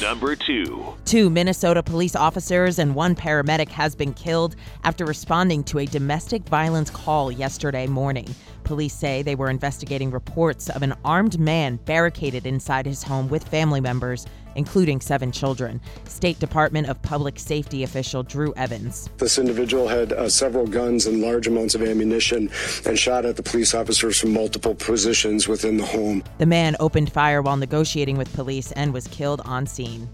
Number 0.01 0.37
two. 0.37 0.95
Two 1.05 1.31
Minnesota 1.31 1.83
police 1.83 2.15
officers 2.15 2.79
and 2.79 2.95
one 2.95 3.15
paramedic 3.15 3.69
has 3.69 3.95
been 3.95 4.15
killed 4.15 4.55
after 4.85 5.05
responding 5.05 5.65
to 5.65 5.79
a 5.79 5.87
domestic 5.87 6.43
violence 6.49 6.91
call 6.91 7.33
yesterday 7.33 7.87
morning. 7.87 8.29
Police 8.65 8.95
say 8.95 9.23
they 9.23 9.35
were 9.35 9.49
investigating 9.49 10.11
reports 10.11 10.69
of 10.69 10.83
an 10.83 10.95
armed 11.05 11.39
man 11.41 11.77
barricaded 11.87 12.47
inside 12.47 12.85
his 12.87 13.03
home 13.03 13.29
with 13.29 13.49
family 13.49 13.81
members 13.81 14.27
including 14.59 15.01
seven 15.01 15.33
children. 15.33 15.81
State 16.05 16.39
Department 16.39 16.89
of 16.89 17.01
Public 17.01 17.39
Safety 17.39 17.85
official 17.85 18.23
Drew 18.23 18.53
Evans. 18.55 19.09
This 19.17 19.39
individual 19.39 19.89
had 19.89 20.13
uh, 20.13 20.29
several 20.29 20.67
guns 20.67 21.07
and 21.07 21.23
large 21.23 21.47
amounts 21.47 21.75
of 21.75 21.83
ammunition 21.83 22.51
and 22.85 22.99
shot 22.99 23.25
at 23.25 23.37
the 23.37 23.43
police 23.43 23.73
officers 23.75 24.19
from 24.21 24.33
multiple 24.33 24.75
positions 24.75 25.49
within 25.49 25.77
the 25.77 25.87
home. 25.87 26.25
The 26.39 26.47
man 26.47 26.77
opened 26.81 27.13
fire 27.13 27.41
while 27.41 27.57
negotiating 27.57 28.19
with 28.19 28.33
police 28.35 28.73
and 28.73 28.93
was 28.93 29.07
killed 29.09 29.41
on 29.45 29.67
scene. 29.67 30.09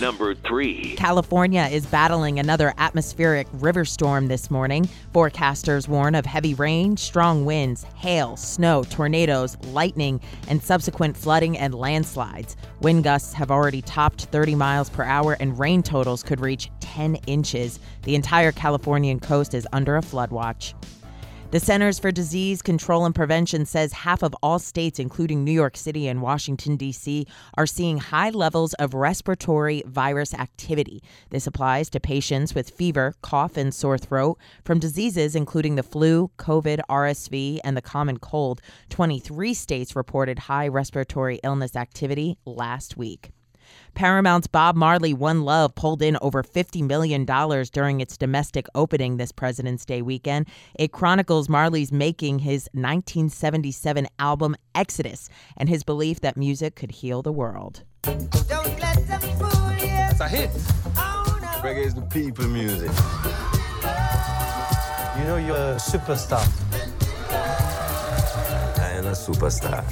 Number 0.00 0.34
three. 0.34 0.94
California 0.96 1.68
is 1.72 1.86
battling 1.86 2.38
another 2.38 2.74
atmospheric 2.76 3.46
river 3.54 3.86
storm 3.86 4.28
this 4.28 4.50
morning. 4.50 4.88
Forecasters 5.14 5.88
warn 5.88 6.14
of 6.14 6.26
heavy 6.26 6.52
rain, 6.52 6.98
strong 6.98 7.46
winds, 7.46 7.84
hail, 7.94 8.36
snow, 8.36 8.84
tornadoes, 8.84 9.56
lightning, 9.68 10.20
and 10.48 10.62
subsequent 10.62 11.16
flooding 11.16 11.56
and 11.56 11.74
landslides. 11.74 12.56
Wind 12.82 13.04
gusts 13.04 13.32
have 13.32 13.50
already 13.50 13.80
topped 13.86 14.26
30 14.26 14.54
miles 14.54 14.90
per 14.90 15.02
hour, 15.02 15.36
and 15.40 15.58
rain 15.58 15.82
totals 15.82 16.22
could 16.22 16.40
reach 16.40 16.70
10 16.80 17.16
inches. 17.26 17.78
The 18.02 18.14
entire 18.14 18.52
Californian 18.52 19.20
coast 19.20 19.54
is 19.54 19.66
under 19.72 19.96
a 19.96 20.02
flood 20.02 20.30
watch. 20.30 20.74
The 21.52 21.60
Centers 21.60 22.00
for 22.00 22.10
Disease 22.10 22.60
Control 22.60 23.06
and 23.06 23.14
Prevention 23.14 23.66
says 23.66 23.92
half 23.92 24.24
of 24.24 24.34
all 24.42 24.58
states, 24.58 24.98
including 24.98 25.44
New 25.44 25.52
York 25.52 25.76
City 25.76 26.08
and 26.08 26.20
Washington, 26.20 26.76
D.C., 26.76 27.24
are 27.56 27.68
seeing 27.68 27.98
high 27.98 28.30
levels 28.30 28.74
of 28.74 28.94
respiratory 28.94 29.84
virus 29.86 30.34
activity. 30.34 31.04
This 31.30 31.46
applies 31.46 31.88
to 31.90 32.00
patients 32.00 32.52
with 32.52 32.70
fever, 32.70 33.14
cough, 33.22 33.56
and 33.56 33.72
sore 33.72 33.96
throat 33.96 34.38
from 34.64 34.80
diseases 34.80 35.36
including 35.36 35.76
the 35.76 35.84
flu, 35.84 36.32
COVID, 36.36 36.80
RSV, 36.90 37.60
and 37.62 37.76
the 37.76 37.80
common 37.80 38.18
cold. 38.18 38.60
23 38.90 39.54
states 39.54 39.94
reported 39.94 40.40
high 40.40 40.66
respiratory 40.66 41.38
illness 41.44 41.76
activity 41.76 42.38
last 42.44 42.96
week. 42.96 43.30
Paramount's 43.94 44.46
Bob 44.46 44.76
Marley 44.76 45.14
One 45.14 45.42
Love 45.42 45.74
pulled 45.74 46.02
in 46.02 46.18
over 46.20 46.42
$50 46.42 46.82
million 46.82 47.24
during 47.24 48.00
its 48.00 48.16
domestic 48.16 48.66
opening 48.74 49.16
this 49.16 49.32
President's 49.32 49.84
Day 49.84 50.02
weekend. 50.02 50.46
It 50.74 50.92
chronicles 50.92 51.48
Marley's 51.48 51.92
making 51.92 52.40
his 52.40 52.68
1977 52.72 54.06
album 54.18 54.56
Exodus 54.74 55.28
and 55.56 55.68
his 55.68 55.82
belief 55.82 56.20
that 56.20 56.36
music 56.36 56.76
could 56.76 56.90
heal 56.90 57.22
the 57.22 57.32
world. 57.32 57.82
That's 58.02 60.20
a 60.20 60.28
hit. 60.28 60.50
Reggae 61.62 61.84
is 61.84 61.94
the 61.94 62.02
people 62.02 62.46
music. 62.46 62.90
You 65.18 65.24
know 65.24 65.36
you're 65.36 65.56
a 65.56 65.76
superstar. 65.76 66.46
I 68.78 68.90
am 68.92 69.06
a 69.06 69.12
superstar. 69.12 69.84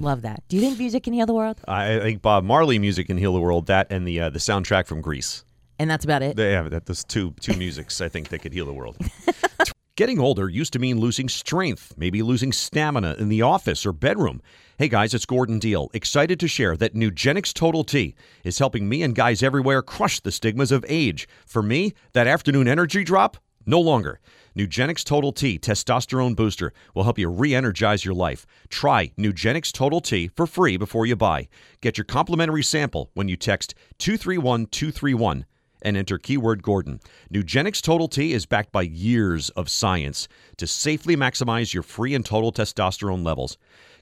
Love 0.00 0.22
that. 0.22 0.42
Do 0.48 0.56
you 0.56 0.62
think 0.62 0.78
music 0.78 1.02
can 1.02 1.12
heal 1.12 1.26
the 1.26 1.34
world? 1.34 1.60
I 1.66 1.98
think 1.98 2.22
Bob 2.22 2.44
Marley 2.44 2.78
music 2.78 3.08
can 3.08 3.18
heal 3.18 3.32
the 3.32 3.40
world. 3.40 3.66
That 3.66 3.88
and 3.90 4.06
the 4.06 4.20
uh, 4.20 4.30
the 4.30 4.38
soundtrack 4.38 4.86
from 4.86 5.00
Grease. 5.00 5.44
And 5.78 5.90
that's 5.90 6.04
about 6.04 6.22
it. 6.22 6.38
Yeah, 6.38 6.62
that 6.68 6.86
those 6.86 7.04
two 7.04 7.34
two 7.40 7.54
musics 7.54 8.00
I 8.00 8.08
think 8.08 8.28
that 8.28 8.40
could 8.40 8.52
heal 8.52 8.66
the 8.66 8.74
world. 8.74 8.96
Getting 9.96 10.20
older 10.20 10.48
used 10.48 10.72
to 10.74 10.78
mean 10.78 11.00
losing 11.00 11.28
strength, 11.28 11.92
maybe 11.96 12.22
losing 12.22 12.52
stamina 12.52 13.16
in 13.18 13.28
the 13.28 13.42
office 13.42 13.84
or 13.84 13.92
bedroom. 13.92 14.40
Hey 14.78 14.86
guys, 14.86 15.12
it's 15.12 15.26
Gordon 15.26 15.58
Deal. 15.58 15.90
Excited 15.92 16.38
to 16.38 16.46
share 16.46 16.76
that 16.76 16.94
Nugenix 16.94 17.52
Total 17.52 17.82
T 17.82 18.14
is 18.44 18.60
helping 18.60 18.88
me 18.88 19.02
and 19.02 19.12
guys 19.12 19.42
everywhere 19.42 19.82
crush 19.82 20.20
the 20.20 20.30
stigmas 20.30 20.70
of 20.70 20.84
age. 20.88 21.28
For 21.46 21.64
me, 21.64 21.94
that 22.12 22.28
afternoon 22.28 22.68
energy 22.68 23.02
drop, 23.02 23.38
no 23.68 23.78
longer. 23.80 24.18
Nugenix 24.56 25.04
Total 25.04 25.30
T 25.30 25.58
Testosterone 25.58 26.34
Booster 26.34 26.72
will 26.94 27.04
help 27.04 27.18
you 27.18 27.28
re 27.28 27.54
energize 27.54 28.04
your 28.04 28.14
life. 28.14 28.46
Try 28.68 29.12
Nugenix 29.18 29.70
Total 29.70 30.00
T 30.00 30.28
for 30.34 30.46
free 30.46 30.76
before 30.76 31.06
you 31.06 31.14
buy. 31.14 31.48
Get 31.80 31.96
your 31.96 32.04
complimentary 32.04 32.64
sample 32.64 33.10
when 33.14 33.28
you 33.28 33.36
text 33.36 33.74
231 33.98 34.66
231 34.66 35.44
and 35.82 35.96
enter 35.96 36.18
keyword 36.18 36.62
Gordon. 36.62 36.98
Nugenix 37.32 37.80
Total 37.80 38.08
T 38.08 38.32
is 38.32 38.46
backed 38.46 38.72
by 38.72 38.82
years 38.82 39.50
of 39.50 39.68
science 39.68 40.26
to 40.56 40.66
safely 40.66 41.14
maximize 41.14 41.72
your 41.72 41.82
free 41.82 42.14
and 42.14 42.24
total 42.24 42.50
testosterone 42.50 43.24
levels. 43.24 43.58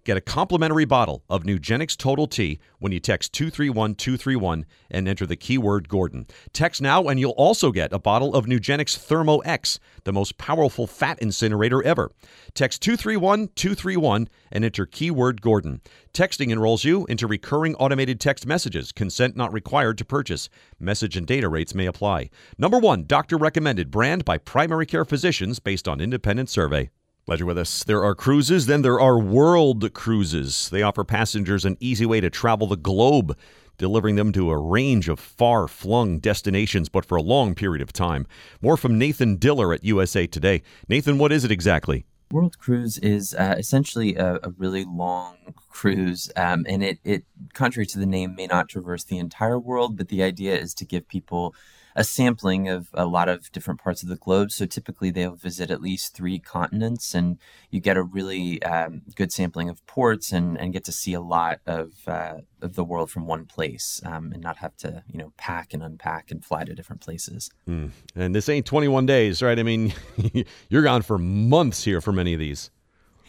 Get 0.06 0.16
a 0.16 0.20
complimentary 0.20 0.84
bottle 0.84 1.24
of 1.28 1.42
Nugenix 1.42 1.96
Total 1.96 2.28
T 2.28 2.60
when 2.78 2.92
you 2.92 3.00
text 3.00 3.32
231231 3.32 4.64
and 4.88 5.08
enter 5.08 5.26
the 5.26 5.34
keyword 5.34 5.88
Gordon. 5.88 6.28
Text 6.52 6.80
now 6.80 7.08
and 7.08 7.18
you'll 7.18 7.32
also 7.32 7.72
get 7.72 7.92
a 7.92 7.98
bottle 7.98 8.32
of 8.36 8.46
Nugenix 8.46 8.96
Thermo 8.96 9.38
X, 9.38 9.80
the 10.04 10.12
most 10.12 10.38
powerful 10.38 10.86
fat 10.86 11.18
incinerator 11.18 11.82
ever. 11.82 12.12
Text 12.54 12.82
231231 12.82 14.28
and 14.52 14.64
enter 14.64 14.86
keyword 14.86 15.42
Gordon. 15.42 15.80
Texting 16.14 16.52
enrolls 16.52 16.84
you 16.84 17.04
into 17.06 17.26
recurring 17.26 17.74
automated 17.74 18.20
text 18.20 18.46
messages. 18.46 18.92
Consent 18.92 19.34
not 19.36 19.52
required 19.52 19.98
to 19.98 20.04
purchase. 20.04 20.48
Message 20.78 21.16
and 21.16 21.26
data 21.26 21.48
rates 21.48 21.74
may 21.74 21.86
apply. 21.86 22.30
Number 22.56 22.78
1, 22.78 23.06
doctor 23.06 23.36
recommended 23.36 23.90
brand 23.90 24.24
by 24.24 24.38
primary 24.38 24.86
care 24.86 25.04
physicians 25.04 25.58
based 25.58 25.88
on 25.88 26.00
independent 26.00 26.48
survey. 26.48 26.90
You're 27.28 27.44
with 27.44 27.58
us. 27.58 27.82
There 27.82 28.04
are 28.04 28.14
cruises, 28.14 28.66
then 28.66 28.82
there 28.82 29.00
are 29.00 29.18
world 29.18 29.92
cruises. 29.92 30.70
They 30.70 30.82
offer 30.82 31.02
passengers 31.02 31.64
an 31.64 31.76
easy 31.80 32.06
way 32.06 32.20
to 32.20 32.30
travel 32.30 32.68
the 32.68 32.76
globe, 32.76 33.36
delivering 33.78 34.14
them 34.14 34.32
to 34.32 34.52
a 34.52 34.56
range 34.56 35.08
of 35.08 35.18
far 35.18 35.66
flung 35.66 36.20
destinations, 36.20 36.88
but 36.88 37.04
for 37.04 37.16
a 37.16 37.22
long 37.22 37.56
period 37.56 37.82
of 37.82 37.92
time. 37.92 38.28
More 38.62 38.76
from 38.76 38.96
Nathan 38.96 39.36
Diller 39.36 39.74
at 39.74 39.82
USA 39.82 40.28
Today. 40.28 40.62
Nathan, 40.88 41.18
what 41.18 41.32
is 41.32 41.44
it 41.44 41.50
exactly? 41.50 42.06
World 42.30 42.58
Cruise 42.58 42.96
is 42.98 43.34
uh, 43.34 43.56
essentially 43.58 44.14
a, 44.14 44.36
a, 44.44 44.50
really 44.56 44.84
long 44.84 45.36
cruise, 45.68 46.30
um, 46.36 46.64
and 46.68 46.82
it, 46.82 47.00
it, 47.04 47.24
contrary 47.54 47.86
to 47.86 47.98
the 47.98 48.06
name, 48.06 48.36
may 48.36 48.46
not 48.46 48.68
traverse 48.68 49.02
the 49.02 49.18
entire 49.18 49.58
world, 49.58 49.96
but 49.96 50.08
the 50.08 50.22
idea 50.22 50.56
is 50.56 50.74
to 50.74 50.84
give 50.84 51.08
people 51.08 51.54
a 51.96 52.04
sampling 52.04 52.68
of 52.68 52.90
a 52.92 53.06
lot 53.06 53.28
of 53.28 53.50
different 53.52 53.80
parts 53.80 54.02
of 54.02 54.10
the 54.10 54.16
globe. 54.16 54.52
So 54.52 54.66
typically 54.66 55.10
they'll 55.10 55.34
visit 55.34 55.70
at 55.70 55.80
least 55.80 56.14
three 56.14 56.38
continents, 56.38 57.14
and 57.14 57.38
you 57.70 57.80
get 57.80 57.96
a 57.96 58.02
really 58.02 58.62
um, 58.62 59.02
good 59.16 59.32
sampling 59.32 59.70
of 59.70 59.84
ports 59.86 60.30
and, 60.30 60.60
and 60.60 60.74
get 60.74 60.84
to 60.84 60.92
see 60.92 61.14
a 61.14 61.20
lot 61.20 61.60
of 61.66 61.92
uh, 62.06 62.40
of 62.60 62.74
the 62.74 62.84
world 62.84 63.10
from 63.10 63.26
one 63.26 63.46
place, 63.46 64.00
um, 64.04 64.30
and 64.32 64.42
not 64.42 64.58
have 64.58 64.76
to 64.76 65.02
you 65.10 65.18
know 65.18 65.32
pack 65.38 65.72
and 65.72 65.82
unpack 65.82 66.30
and 66.30 66.44
fly 66.44 66.64
to 66.64 66.74
different 66.74 67.00
places. 67.00 67.50
Mm. 67.66 67.90
And 68.14 68.34
this 68.34 68.48
ain't 68.48 68.66
21 68.66 69.06
days, 69.06 69.42
right? 69.42 69.58
I 69.58 69.62
mean, 69.62 69.94
you're 70.68 70.82
gone 70.82 71.02
for 71.02 71.16
months 71.18 71.82
here 71.82 72.02
for 72.02 72.12
many 72.12 72.34
of 72.34 72.40
these. 72.40 72.70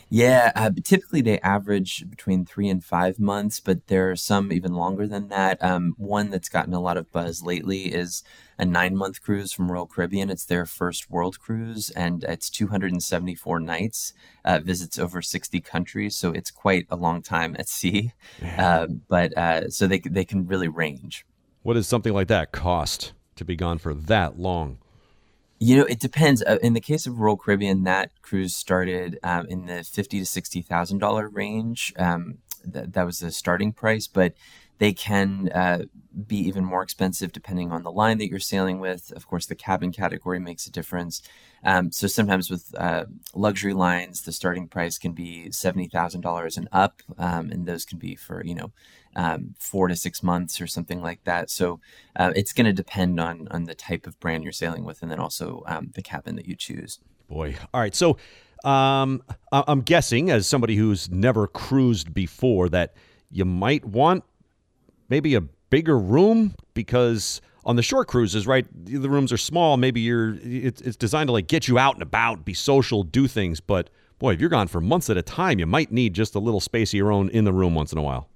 Yeah, 0.09 0.51
uh, 0.55 0.71
typically 0.83 1.21
they 1.21 1.39
average 1.39 2.09
between 2.09 2.45
three 2.45 2.69
and 2.69 2.83
five 2.83 3.19
months, 3.19 3.59
but 3.59 3.87
there 3.87 4.09
are 4.09 4.15
some 4.15 4.53
even 4.53 4.73
longer 4.73 5.05
than 5.07 5.27
that. 5.29 5.61
Um, 5.63 5.95
one 5.97 6.29
that's 6.29 6.49
gotten 6.49 6.73
a 6.73 6.79
lot 6.79 6.97
of 6.97 7.11
buzz 7.11 7.43
lately 7.43 7.93
is 7.93 8.23
a 8.57 8.65
nine 8.65 8.95
month 8.95 9.21
cruise 9.21 9.51
from 9.51 9.71
Royal 9.71 9.85
Caribbean. 9.85 10.29
It's 10.29 10.45
their 10.45 10.65
first 10.65 11.09
world 11.09 11.39
cruise, 11.39 11.89
and 11.89 12.23
it's 12.23 12.49
274 12.49 13.59
nights, 13.59 14.13
uh, 14.45 14.59
visits 14.59 14.97
over 14.97 15.21
60 15.21 15.59
countries. 15.61 16.15
So 16.15 16.31
it's 16.31 16.51
quite 16.51 16.87
a 16.89 16.95
long 16.95 17.21
time 17.21 17.55
at 17.59 17.67
sea. 17.67 18.13
Uh, 18.57 18.87
but 19.07 19.37
uh, 19.37 19.69
so 19.69 19.87
they, 19.87 19.99
they 19.99 20.25
can 20.25 20.47
really 20.47 20.67
range. 20.67 21.25
What 21.63 21.73
does 21.73 21.87
something 21.87 22.13
like 22.13 22.29
that 22.29 22.51
cost? 22.51 23.13
to 23.37 23.45
be 23.45 23.55
gone 23.55 23.77
for 23.77 23.93
that 23.93 24.37
long? 24.37 24.79
You 25.59 25.77
know, 25.77 25.85
it 25.85 25.99
depends. 25.99 26.43
Uh, 26.43 26.57
in 26.61 26.73
the 26.73 26.81
case 26.81 27.07
of 27.07 27.19
Royal 27.19 27.37
Caribbean, 27.37 27.83
that 27.83 28.11
cruise 28.21 28.55
started 28.55 29.17
um, 29.23 29.47
in 29.47 29.65
the 29.65 29.83
fifty 29.83 30.19
to 30.19 30.25
sixty 30.25 30.61
thousand 30.61 30.99
dollar 30.99 31.27
range. 31.27 31.93
Um, 31.97 32.39
th- 32.71 32.89
that 32.89 33.05
was 33.05 33.19
the 33.19 33.31
starting 33.31 33.73
price, 33.73 34.07
but 34.07 34.33
they 34.77 34.93
can 34.93 35.49
uh, 35.49 35.85
be 36.27 36.37
even 36.37 36.63
more 36.63 36.83
expensive 36.83 37.31
depending 37.31 37.71
on 37.71 37.81
the 37.81 37.91
line 37.91 38.19
that 38.19 38.29
you're 38.29 38.39
sailing 38.39 38.79
with. 38.79 39.11
Of 39.15 39.25
course, 39.27 39.47
the 39.47 39.55
cabin 39.55 39.91
category 39.91 40.39
makes 40.39 40.67
a 40.67 40.71
difference. 40.71 41.23
Um, 41.63 41.91
so 41.91 42.05
sometimes 42.05 42.51
with 42.51 42.75
uh, 42.77 43.05
luxury 43.33 43.73
lines, 43.73 44.21
the 44.21 44.31
starting 44.31 44.67
price 44.67 44.99
can 44.99 45.13
be 45.13 45.49
seventy 45.51 45.87
thousand 45.87 46.21
dollars 46.21 46.57
and 46.57 46.67
up, 46.71 47.01
um, 47.17 47.49
and 47.49 47.65
those 47.65 47.83
can 47.83 47.97
be 47.97 48.15
for 48.15 48.43
you 48.45 48.53
know 48.53 48.71
um, 49.17 49.55
four 49.59 49.87
to 49.89 49.95
six 49.95 50.23
months 50.23 50.61
or 50.61 50.67
something 50.67 51.01
like 51.01 51.23
that. 51.25 51.49
So 51.49 51.81
uh, 52.15 52.31
it's 52.35 52.53
going 52.53 52.65
to 52.65 52.73
depend 52.73 53.19
on 53.19 53.47
on 53.51 53.65
the 53.65 53.75
type 53.75 54.07
of 54.07 54.17
brand 54.21 54.43
you're 54.43 54.53
sailing 54.53 54.85
with, 54.85 55.01
and 55.01 55.11
then 55.11 55.19
also 55.19 55.63
um, 55.67 55.91
the 55.95 56.01
cabin 56.01 56.35
that 56.37 56.47
you 56.47 56.55
choose. 56.55 56.99
Boy, 57.27 57.57
all 57.73 57.81
right. 57.81 57.95
So 57.95 58.17
um, 58.63 59.21
I'm 59.51 59.81
guessing, 59.81 60.29
as 60.29 60.47
somebody 60.47 60.75
who's 60.75 61.09
never 61.09 61.47
cruised 61.47 62.13
before, 62.13 62.69
that 62.69 62.93
you 63.29 63.43
might 63.43 63.83
want 63.83 64.23
maybe 65.09 65.35
a 65.35 65.41
bigger 65.41 65.97
room 65.97 66.55
because 66.73 67.41
on 67.65 67.75
the 67.75 67.83
short 67.83 68.07
cruises, 68.07 68.47
right, 68.47 68.65
the 68.71 69.09
rooms 69.09 69.33
are 69.33 69.37
small. 69.37 69.77
Maybe 69.77 69.99
you're 69.99 70.37
it's, 70.41 70.79
it's 70.81 70.95
designed 70.95 71.27
to 71.27 71.33
like 71.33 71.47
get 71.47 71.67
you 71.67 71.79
out 71.79 71.95
and 71.95 72.03
about, 72.03 72.45
be 72.45 72.53
social, 72.53 73.03
do 73.03 73.27
things. 73.27 73.59
But 73.59 73.89
boy, 74.19 74.33
if 74.33 74.39
you're 74.39 74.49
gone 74.49 74.67
for 74.67 74.79
months 74.79 75.09
at 75.09 75.17
a 75.17 75.23
time, 75.23 75.57
you 75.57 75.65
might 75.65 75.91
need 75.91 76.13
just 76.13 76.35
a 76.35 76.39
little 76.39 76.61
space 76.61 76.91
of 76.91 76.97
your 76.97 77.11
own 77.11 77.29
in 77.29 77.45
the 77.45 77.53
room 77.53 77.73
once 77.73 77.91
in 77.91 77.97
a 77.97 78.03
while. 78.03 78.29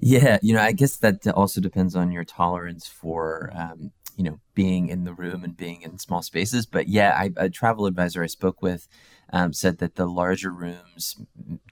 Yeah, 0.00 0.38
you 0.42 0.54
know, 0.54 0.60
I 0.60 0.72
guess 0.72 0.96
that 0.96 1.26
also 1.28 1.60
depends 1.60 1.96
on 1.96 2.12
your 2.12 2.24
tolerance 2.24 2.86
for, 2.86 3.50
um, 3.54 3.92
you 4.16 4.24
know, 4.24 4.40
being 4.54 4.88
in 4.88 5.04
the 5.04 5.12
room 5.14 5.44
and 5.44 5.56
being 5.56 5.82
in 5.82 5.98
small 5.98 6.22
spaces. 6.22 6.66
But 6.66 6.88
yeah, 6.88 7.14
I, 7.16 7.30
a 7.36 7.48
travel 7.50 7.86
advisor 7.86 8.22
I 8.22 8.26
spoke 8.26 8.62
with 8.62 8.88
um, 9.32 9.52
said 9.52 9.78
that 9.78 9.96
the 9.96 10.06
larger 10.06 10.50
rooms 10.50 11.16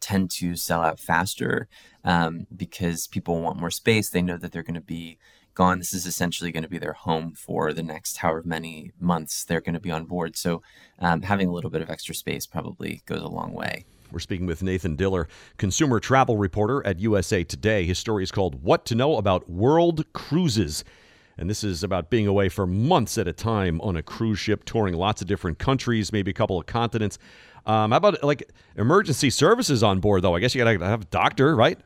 tend 0.00 0.30
to 0.32 0.56
sell 0.56 0.82
out 0.82 1.00
faster 1.00 1.68
um, 2.04 2.46
because 2.54 3.06
people 3.06 3.40
want 3.40 3.58
more 3.60 3.70
space. 3.70 4.10
They 4.10 4.22
know 4.22 4.36
that 4.36 4.52
they're 4.52 4.62
going 4.62 4.74
to 4.74 4.80
be 4.80 5.18
gone. 5.54 5.78
This 5.78 5.94
is 5.94 6.06
essentially 6.06 6.52
going 6.52 6.62
to 6.62 6.68
be 6.68 6.78
their 6.78 6.92
home 6.92 7.32
for 7.32 7.72
the 7.72 7.82
next 7.82 8.18
however 8.18 8.42
many 8.44 8.92
months 9.00 9.44
they're 9.44 9.60
going 9.60 9.74
to 9.74 9.80
be 9.80 9.90
on 9.90 10.04
board. 10.04 10.36
So 10.36 10.62
um, 10.98 11.22
having 11.22 11.48
a 11.48 11.52
little 11.52 11.70
bit 11.70 11.82
of 11.82 11.90
extra 11.90 12.14
space 12.14 12.46
probably 12.46 13.02
goes 13.06 13.22
a 13.22 13.28
long 13.28 13.52
way. 13.52 13.86
We're 14.12 14.20
speaking 14.20 14.46
with 14.46 14.62
Nathan 14.62 14.96
Diller, 14.96 15.28
consumer 15.56 16.00
travel 16.00 16.36
reporter 16.36 16.86
at 16.86 17.00
USA 17.00 17.44
Today. 17.44 17.84
His 17.84 17.98
story 17.98 18.22
is 18.22 18.30
called 18.30 18.62
What 18.62 18.84
to 18.86 18.94
Know 18.94 19.16
About 19.16 19.48
World 19.50 20.04
Cruises. 20.12 20.84
And 21.38 21.50
this 21.50 21.62
is 21.62 21.82
about 21.82 22.08
being 22.08 22.26
away 22.26 22.48
for 22.48 22.66
months 22.66 23.18
at 23.18 23.28
a 23.28 23.32
time 23.32 23.80
on 23.82 23.96
a 23.96 24.02
cruise 24.02 24.38
ship, 24.38 24.64
touring 24.64 24.94
lots 24.94 25.20
of 25.20 25.28
different 25.28 25.58
countries, 25.58 26.12
maybe 26.12 26.30
a 26.30 26.34
couple 26.34 26.58
of 26.58 26.66
continents. 26.66 27.18
Um, 27.66 27.90
how 27.90 27.98
about 27.98 28.22
like 28.22 28.50
emergency 28.76 29.28
services 29.30 29.82
on 29.82 30.00
board, 30.00 30.22
though? 30.22 30.34
I 30.34 30.40
guess 30.40 30.54
you 30.54 30.64
got 30.64 30.72
to 30.78 30.86
have 30.86 31.02
a 31.02 31.06
doctor, 31.06 31.54
right? 31.54 31.78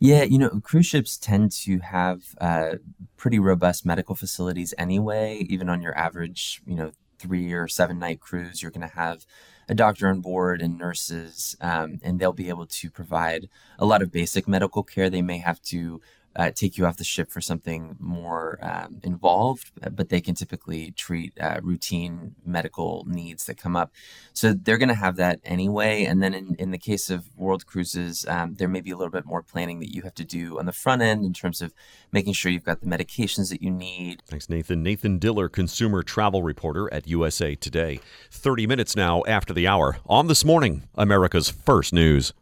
Yeah, 0.00 0.22
you 0.22 0.38
know, 0.38 0.60
cruise 0.60 0.86
ships 0.86 1.18
tend 1.18 1.50
to 1.52 1.80
have 1.80 2.22
uh, 2.40 2.76
pretty 3.16 3.40
robust 3.40 3.84
medical 3.84 4.14
facilities 4.14 4.72
anyway. 4.78 5.44
Even 5.48 5.68
on 5.68 5.82
your 5.82 5.96
average, 5.98 6.62
you 6.64 6.76
know, 6.76 6.92
three 7.18 7.52
or 7.52 7.66
seven 7.66 7.98
night 7.98 8.20
cruise, 8.20 8.62
you're 8.62 8.70
going 8.70 8.88
to 8.88 8.94
have 8.94 9.26
a 9.68 9.74
doctor 9.74 10.08
on 10.08 10.20
board 10.20 10.62
and 10.62 10.78
nurses, 10.78 11.56
um, 11.60 11.98
and 12.02 12.18
they'll 12.18 12.32
be 12.32 12.48
able 12.48 12.66
to 12.66 12.90
provide 12.90 13.48
a 13.78 13.84
lot 13.84 14.02
of 14.02 14.10
basic 14.10 14.48
medical 14.48 14.82
care. 14.82 15.10
They 15.10 15.22
may 15.22 15.38
have 15.38 15.60
to 15.64 16.00
uh, 16.36 16.50
take 16.54 16.78
you 16.78 16.86
off 16.86 16.96
the 16.96 17.04
ship 17.04 17.30
for 17.30 17.40
something 17.40 17.96
more 17.98 18.58
um, 18.62 19.00
involved, 19.02 19.72
but 19.90 20.08
they 20.08 20.20
can 20.20 20.34
typically 20.34 20.92
treat 20.92 21.32
uh, 21.40 21.58
routine 21.62 22.34
medical 22.44 23.04
needs 23.08 23.46
that 23.46 23.56
come 23.56 23.76
up. 23.76 23.92
So 24.32 24.52
they're 24.52 24.78
going 24.78 24.88
to 24.88 24.94
have 24.94 25.16
that 25.16 25.40
anyway. 25.44 26.04
And 26.04 26.22
then 26.22 26.34
in, 26.34 26.54
in 26.58 26.70
the 26.70 26.78
case 26.78 27.10
of 27.10 27.36
world 27.36 27.66
cruises, 27.66 28.24
um, 28.28 28.54
there 28.54 28.68
may 28.68 28.80
be 28.80 28.90
a 28.90 28.96
little 28.96 29.10
bit 29.10 29.26
more 29.26 29.42
planning 29.42 29.80
that 29.80 29.92
you 29.92 30.02
have 30.02 30.14
to 30.14 30.24
do 30.24 30.58
on 30.58 30.66
the 30.66 30.72
front 30.72 31.02
end 31.02 31.24
in 31.24 31.32
terms 31.32 31.60
of 31.60 31.74
making 32.12 32.34
sure 32.34 32.52
you've 32.52 32.64
got 32.64 32.80
the 32.80 32.86
medications 32.86 33.50
that 33.50 33.62
you 33.62 33.70
need. 33.70 34.22
Thanks, 34.26 34.48
Nathan. 34.48 34.82
Nathan 34.82 35.18
Diller, 35.18 35.48
consumer 35.48 36.02
travel 36.02 36.42
reporter 36.42 36.92
at 36.92 37.08
USA 37.08 37.54
Today. 37.54 38.00
30 38.30 38.66
minutes 38.66 38.94
now 38.94 39.22
after 39.26 39.52
the 39.52 39.66
hour. 39.66 39.98
On 40.06 40.28
this 40.28 40.44
morning, 40.44 40.84
America's 40.94 41.48
first 41.50 41.92
news. 41.92 42.32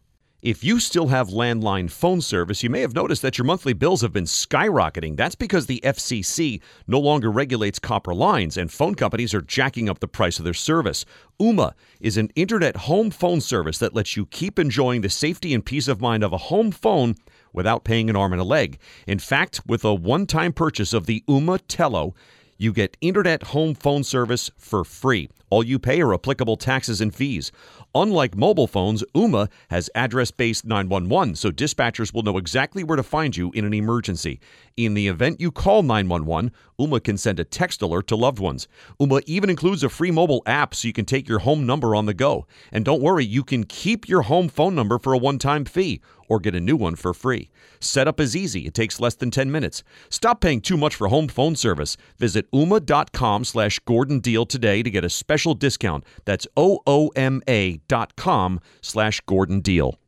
If 0.42 0.62
you 0.62 0.80
still 0.80 1.08
have 1.08 1.28
landline 1.28 1.90
phone 1.90 2.20
service, 2.20 2.62
you 2.62 2.68
may 2.68 2.82
have 2.82 2.94
noticed 2.94 3.22
that 3.22 3.38
your 3.38 3.46
monthly 3.46 3.72
bills 3.72 4.02
have 4.02 4.12
been 4.12 4.24
skyrocketing. 4.24 5.16
That's 5.16 5.34
because 5.34 5.64
the 5.64 5.80
FCC 5.82 6.60
no 6.86 7.00
longer 7.00 7.30
regulates 7.32 7.78
copper 7.78 8.14
lines, 8.14 8.58
and 8.58 8.70
phone 8.70 8.94
companies 8.94 9.32
are 9.32 9.40
jacking 9.40 9.88
up 9.88 10.00
the 10.00 10.06
price 10.06 10.38
of 10.38 10.44
their 10.44 10.52
service. 10.52 11.06
Ooma 11.40 11.72
is 12.00 12.18
an 12.18 12.30
internet 12.36 12.76
home 12.76 13.10
phone 13.10 13.40
service 13.40 13.78
that 13.78 13.94
lets 13.94 14.14
you 14.14 14.26
keep 14.26 14.58
enjoying 14.58 15.00
the 15.00 15.08
safety 15.08 15.54
and 15.54 15.64
peace 15.64 15.88
of 15.88 16.02
mind 16.02 16.22
of 16.22 16.34
a 16.34 16.38
home 16.38 16.70
phone 16.70 17.14
without 17.54 17.84
paying 17.84 18.10
an 18.10 18.16
arm 18.16 18.34
and 18.34 18.40
a 18.40 18.44
leg. 18.44 18.78
In 19.06 19.18
fact, 19.18 19.62
with 19.66 19.84
a 19.84 19.94
one 19.94 20.26
time 20.26 20.52
purchase 20.52 20.92
of 20.92 21.06
the 21.06 21.24
Ooma 21.28 21.60
Telo, 21.66 22.14
you 22.58 22.72
get 22.72 22.96
internet 23.00 23.42
home 23.44 23.74
phone 23.74 24.04
service 24.04 24.50
for 24.56 24.84
free. 24.84 25.28
All 25.48 25.62
you 25.62 25.78
pay 25.78 26.00
are 26.00 26.12
applicable 26.12 26.56
taxes 26.56 27.00
and 27.00 27.14
fees. 27.14 27.52
Unlike 27.94 28.36
mobile 28.36 28.66
phones, 28.66 29.04
Ooma 29.14 29.48
has 29.70 29.88
address 29.94 30.32
based 30.32 30.64
911, 30.64 31.36
so 31.36 31.50
dispatchers 31.50 32.12
will 32.12 32.22
know 32.22 32.36
exactly 32.36 32.82
where 32.82 32.96
to 32.96 33.02
find 33.02 33.36
you 33.36 33.52
in 33.52 33.64
an 33.64 33.72
emergency. 33.72 34.40
In 34.76 34.94
the 34.94 35.06
event 35.06 35.40
you 35.40 35.52
call 35.52 35.82
911, 35.82 36.50
Ooma 36.80 37.02
can 37.02 37.16
send 37.16 37.38
a 37.38 37.44
text 37.44 37.80
alert 37.80 38.08
to 38.08 38.16
loved 38.16 38.40
ones. 38.40 38.66
Ooma 39.00 39.22
even 39.26 39.48
includes 39.48 39.84
a 39.84 39.88
free 39.88 40.10
mobile 40.10 40.42
app 40.46 40.74
so 40.74 40.88
you 40.88 40.92
can 40.92 41.04
take 41.04 41.28
your 41.28 41.38
home 41.38 41.64
number 41.64 41.94
on 41.94 42.06
the 42.06 42.14
go. 42.14 42.46
And 42.72 42.84
don't 42.84 43.00
worry, 43.00 43.24
you 43.24 43.44
can 43.44 43.64
keep 43.64 44.08
your 44.08 44.22
home 44.22 44.48
phone 44.48 44.74
number 44.74 44.98
for 44.98 45.12
a 45.12 45.18
one 45.18 45.38
time 45.38 45.64
fee 45.64 46.00
or 46.28 46.40
get 46.40 46.54
a 46.54 46.60
new 46.60 46.76
one 46.76 46.96
for 46.96 47.12
free. 47.14 47.50
Setup 47.80 48.20
is 48.20 48.36
easy. 48.36 48.66
It 48.66 48.74
takes 48.74 49.00
less 49.00 49.14
than 49.14 49.30
10 49.30 49.50
minutes. 49.50 49.82
Stop 50.08 50.40
paying 50.40 50.60
too 50.60 50.76
much 50.76 50.94
for 50.94 51.08
home 51.08 51.28
phone 51.28 51.56
service. 51.56 51.96
Visit 52.18 52.50
ooma.com 52.52 53.44
slash 53.44 53.78
Gordon 53.80 54.20
Deal 54.20 54.46
today 54.46 54.82
to 54.82 54.90
get 54.90 55.04
a 55.04 55.10
special 55.10 55.54
discount. 55.54 56.04
That's 56.24 56.46
O-O-M-A 56.56 57.78
dot 57.88 58.16
com 58.16 58.60
slash 58.80 59.20
Gordon 59.26 59.60
Deal. 59.60 59.98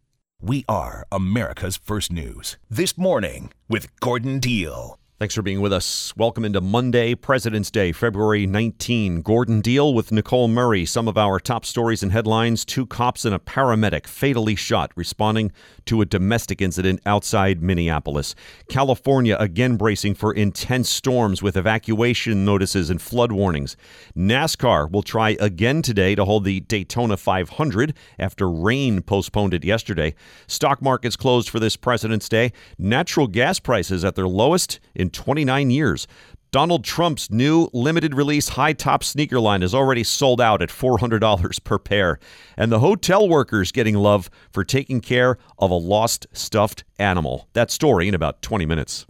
We 0.41 0.65
are 0.69 1.05
America's 1.11 1.77
First 1.77 2.13
News. 2.13 2.59
This 2.71 2.97
morning 2.97 3.51
with 3.69 3.89
Gordon 3.99 4.39
Deal. 4.39 4.99
Thanks 5.19 5.35
for 5.35 5.43
being 5.43 5.61
with 5.61 5.73
us. 5.73 6.17
Welcome 6.17 6.45
into 6.45 6.61
Monday, 6.61 7.17
President's 7.17 7.73
Day, 7.73 7.91
February 7.91 8.47
19. 8.47 9.23
Gordon 9.23 9.61
Deal 9.61 9.93
with 9.93 10.13
Nicole 10.13 10.47
Murray. 10.47 10.87
Some 10.87 11.09
of 11.09 11.19
our 11.19 11.41
top 11.41 11.65
stories 11.65 12.05
and 12.05 12.13
headlines 12.13 12.65
two 12.65 12.87
cops 12.87 13.25
and 13.25 13.35
a 13.35 13.41
paramedic 13.41 14.07
fatally 14.07 14.55
shot 14.55 14.93
responding 14.95 15.51
to 15.87 16.01
a 16.01 16.07
domestic 16.07 16.63
incident 16.63 17.01
outside 17.05 17.61
Minneapolis. 17.61 18.37
California 18.69 19.37
again 19.41 19.77
bracing 19.77 20.15
for 20.15 20.33
intense 20.33 20.89
storms 20.89 21.43
with 21.43 21.57
evacuation 21.57 22.45
notices 22.45 22.89
and 22.89 23.03
flood 23.03 23.33
warnings. 23.33 23.77
NASCAR 24.17 24.89
will 24.89 25.03
try 25.03 25.37
again 25.41 25.83
today 25.83 26.15
to 26.15 26.25
hold 26.27 26.45
the 26.45 26.61
Daytona 26.61 27.17
500 27.17 27.93
after 28.21 28.49
rain 28.49 29.03
postponed 29.03 29.53
it 29.53 29.65
yesterday. 29.65 30.15
Stock 30.47 30.81
markets 30.81 31.17
closed 31.17 31.49
for 31.49 31.59
this 31.59 31.75
President's 31.75 32.29
Day. 32.29 32.53
Natural 32.79 33.27
gas 33.27 33.59
prices 33.59 34.05
at 34.05 34.15
their 34.15 34.29
lowest 34.29 34.79
in 34.95 35.08
29 35.11 35.71
years. 35.71 36.07
Donald 36.51 36.83
Trump's 36.83 37.31
new 37.31 37.68
limited 37.75 38.14
release 38.14 38.49
high 38.51 38.73
top 38.73 39.05
sneaker 39.05 39.38
line 39.38 39.62
is 39.62 39.75
already 39.75 40.03
sold 40.03 40.40
out 40.40 40.62
at 40.62 40.71
$400 40.71 41.62
per 41.62 41.79
pair. 41.79 42.18
And 42.57 42.73
the 42.73 42.81
hotel 42.81 43.29
workers 43.29 43.71
getting 43.71 43.94
love 43.97 44.31
for 44.51 44.64
taking 44.64 45.03
care 45.03 45.37
of 45.59 45.71
a 45.71 45.75
lost 45.75 46.27
stuffed 46.33 46.85
animal. 46.99 47.49
That 47.53 47.71
story 47.71 48.09
in 48.09 48.14
about 48.14 48.40
20 48.40 48.64
minutes. 48.64 49.05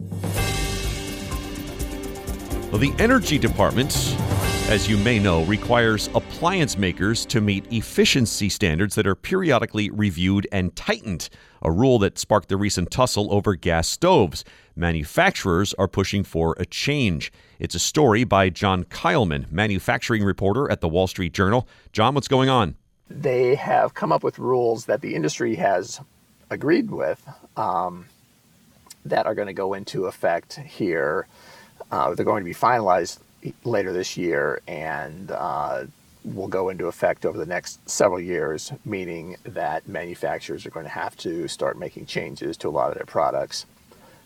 Well, 2.69 2.77
the 2.77 2.93
Energy 2.99 3.39
Department, 3.39 3.95
as 4.69 4.89
you 4.89 4.97
may 4.97 5.17
know, 5.17 5.43
requires 5.45 6.07
appliance 6.13 6.77
makers 6.77 7.25
to 7.27 7.39
meet 7.39 7.65
efficiency 7.71 8.49
standards 8.49 8.95
that 8.95 9.07
are 9.07 9.15
periodically 9.15 9.89
reviewed 9.89 10.45
and 10.51 10.75
tightened, 10.75 11.29
a 11.61 11.71
rule 11.71 11.99
that 11.99 12.17
sparked 12.17 12.49
the 12.49 12.57
recent 12.57 12.91
tussle 12.91 13.33
over 13.33 13.55
gas 13.55 13.87
stoves. 13.87 14.43
Manufacturers 14.75 15.73
are 15.75 15.87
pushing 15.87 16.23
for 16.23 16.55
a 16.59 16.65
change. 16.65 17.31
It's 17.59 17.75
a 17.75 17.79
story 17.79 18.23
by 18.23 18.49
John 18.49 18.83
Keilman, 18.85 19.51
manufacturing 19.51 20.23
reporter 20.23 20.71
at 20.71 20.81
the 20.81 20.87
Wall 20.87 21.07
Street 21.07 21.33
Journal. 21.33 21.67
John, 21.91 22.15
what's 22.15 22.27
going 22.27 22.49
on? 22.49 22.75
They 23.09 23.55
have 23.55 23.93
come 23.93 24.11
up 24.11 24.23
with 24.23 24.39
rules 24.39 24.85
that 24.85 25.01
the 25.01 25.15
industry 25.15 25.55
has 25.55 25.99
agreed 26.49 26.91
with 26.91 27.27
um, 27.57 28.05
that 29.05 29.25
are 29.25 29.35
going 29.35 29.47
to 29.47 29.53
go 29.53 29.73
into 29.73 30.05
effect 30.05 30.55
here 30.55 31.27
uh, 31.91 32.13
they're 32.13 32.25
going 32.25 32.43
to 32.43 32.49
be 32.49 32.53
finalized 32.53 33.19
later 33.63 33.93
this 33.93 34.17
year 34.17 34.61
and 34.67 35.31
uh, 35.31 35.85
will 36.23 36.47
go 36.47 36.69
into 36.69 36.87
effect 36.87 37.25
over 37.25 37.37
the 37.37 37.45
next 37.45 37.87
several 37.89 38.19
years, 38.19 38.71
meaning 38.83 39.37
that 39.43 39.87
manufacturers 39.87 40.65
are 40.65 40.71
going 40.71 40.85
to 40.85 40.91
have 40.91 41.15
to 41.17 41.47
start 41.47 41.79
making 41.79 42.05
changes 42.05 42.57
to 42.57 42.67
a 42.67 42.71
lot 42.71 42.89
of 42.89 42.95
their 42.95 43.05
products 43.05 43.65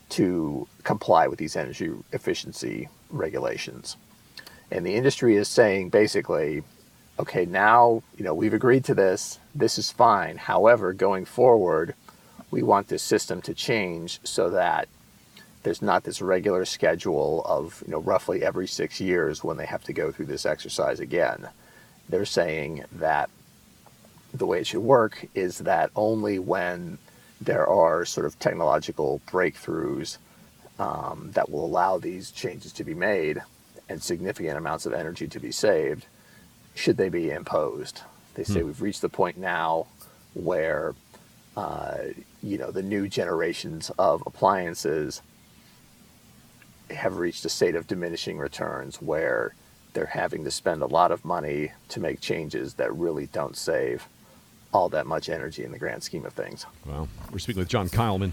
to 0.09 0.67
comply 0.83 1.27
with 1.27 1.39
these 1.39 1.55
energy 1.55 1.91
efficiency 2.11 2.89
regulations. 3.09 3.95
And 4.71 4.85
the 4.85 4.95
industry 4.95 5.35
is 5.35 5.47
saying 5.47 5.89
basically, 5.89 6.63
okay, 7.19 7.45
now, 7.45 8.01
you 8.17 8.23
know, 8.23 8.33
we've 8.33 8.55
agreed 8.55 8.83
to 8.85 8.95
this. 8.95 9.39
This 9.53 9.77
is 9.77 9.91
fine. 9.91 10.37
However, 10.37 10.93
going 10.93 11.25
forward, 11.25 11.93
we 12.49 12.63
want 12.63 12.87
this 12.87 13.03
system 13.03 13.41
to 13.43 13.53
change 13.53 14.19
so 14.23 14.49
that 14.49 14.87
there's 15.61 15.81
not 15.81 16.03
this 16.03 16.21
regular 16.21 16.65
schedule 16.65 17.43
of, 17.45 17.83
you 17.85 17.91
know, 17.91 17.99
roughly 17.99 18.43
every 18.43 18.67
6 18.67 18.99
years 18.99 19.43
when 19.43 19.57
they 19.57 19.65
have 19.65 19.83
to 19.83 19.93
go 19.93 20.11
through 20.11 20.25
this 20.25 20.45
exercise 20.45 20.99
again. 20.99 21.49
They're 22.09 22.25
saying 22.25 22.85
that 22.93 23.29
the 24.33 24.45
way 24.45 24.59
it 24.59 24.67
should 24.67 24.81
work 24.81 25.25
is 25.35 25.59
that 25.59 25.91
only 25.95 26.39
when 26.39 26.97
there 27.39 27.67
are 27.67 28.05
sort 28.05 28.25
of 28.25 28.39
technological 28.39 29.21
breakthroughs 29.27 30.17
um, 30.79 31.29
that 31.33 31.49
will 31.49 31.65
allow 31.65 31.97
these 31.97 32.31
changes 32.31 32.71
to 32.73 32.83
be 32.83 32.93
made 32.93 33.41
and 33.89 34.01
significant 34.01 34.57
amounts 34.57 34.85
of 34.85 34.93
energy 34.93 35.27
to 35.27 35.39
be 35.39 35.51
saved, 35.51 36.05
should 36.73 36.97
they 36.97 37.09
be 37.09 37.29
imposed. 37.29 38.01
They 38.35 38.43
say 38.43 38.61
hmm. 38.61 38.67
we've 38.67 38.81
reached 38.81 39.01
the 39.01 39.09
point 39.09 39.37
now 39.37 39.87
where, 40.33 40.95
uh, 41.55 41.97
you 42.41 42.57
know, 42.57 42.71
the 42.71 42.81
new 42.81 43.07
generations 43.07 43.91
of 43.99 44.23
appliances 44.25 45.21
have 46.89 47.17
reached 47.17 47.45
a 47.45 47.49
state 47.49 47.75
of 47.75 47.87
diminishing 47.87 48.37
returns 48.37 49.01
where 49.01 49.53
they're 49.93 50.05
having 50.05 50.43
to 50.43 50.51
spend 50.51 50.81
a 50.81 50.87
lot 50.87 51.11
of 51.11 51.23
money 51.23 51.71
to 51.89 51.99
make 51.99 52.19
changes 52.19 52.73
that 52.75 52.93
really 52.95 53.27
don't 53.27 53.55
save 53.55 54.07
all 54.73 54.89
that 54.89 55.05
much 55.05 55.29
energy 55.29 55.63
in 55.63 55.71
the 55.71 55.77
grand 55.77 56.03
scheme 56.03 56.25
of 56.25 56.33
things. 56.33 56.65
Well, 56.85 57.07
we're 57.31 57.39
speaking 57.39 57.59
with 57.59 57.69
John 57.69 57.89
Keilman, 57.89 58.31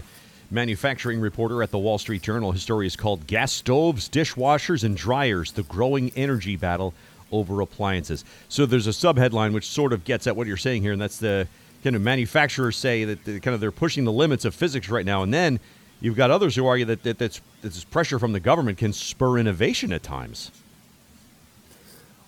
manufacturing 0.49 1.19
reporter 1.19 1.61
at 1.61 1.71
the 1.71 1.77
Wall 1.77 1.97
Street 1.97 2.23
Journal. 2.23 2.51
His 2.51 2.63
story 2.63 2.87
is 2.87 2.95
called 2.95 3.27
Gas 3.27 3.51
Stoves, 3.51 4.09
Dishwashers, 4.09 4.83
and 4.83 4.97
Dryers 4.97 5.51
The 5.51 5.63
Growing 5.63 6.11
Energy 6.15 6.55
Battle 6.55 6.93
Over 7.31 7.61
Appliances. 7.61 8.25
So 8.49 8.65
there's 8.65 8.87
a 8.87 8.91
subheadline 8.91 9.53
which 9.53 9.67
sort 9.67 9.93
of 9.93 10.03
gets 10.03 10.25
at 10.25 10.35
what 10.35 10.47
you're 10.47 10.57
saying 10.57 10.81
here, 10.81 10.93
and 10.93 11.01
that's 11.01 11.17
the 11.17 11.47
kind 11.83 11.95
of 11.95 12.01
manufacturers 12.01 12.75
say 12.75 13.05
that 13.05 13.23
the, 13.23 13.39
kind 13.39 13.53
of 13.53 13.61
they're 13.61 13.71
pushing 13.71 14.03
the 14.03 14.11
limits 14.11 14.45
of 14.45 14.55
physics 14.55 14.89
right 14.89 15.05
now. 15.05 15.23
And 15.23 15.33
then 15.33 15.59
you've 15.99 16.15
got 16.15 16.31
others 16.31 16.55
who 16.55 16.65
argue 16.65 16.85
that, 16.85 17.03
that 17.03 17.17
that's, 17.19 17.41
this 17.61 17.83
pressure 17.83 18.19
from 18.19 18.33
the 18.33 18.39
government 18.39 18.77
can 18.77 18.93
spur 18.93 19.37
innovation 19.37 19.93
at 19.93 20.03
times. 20.03 20.51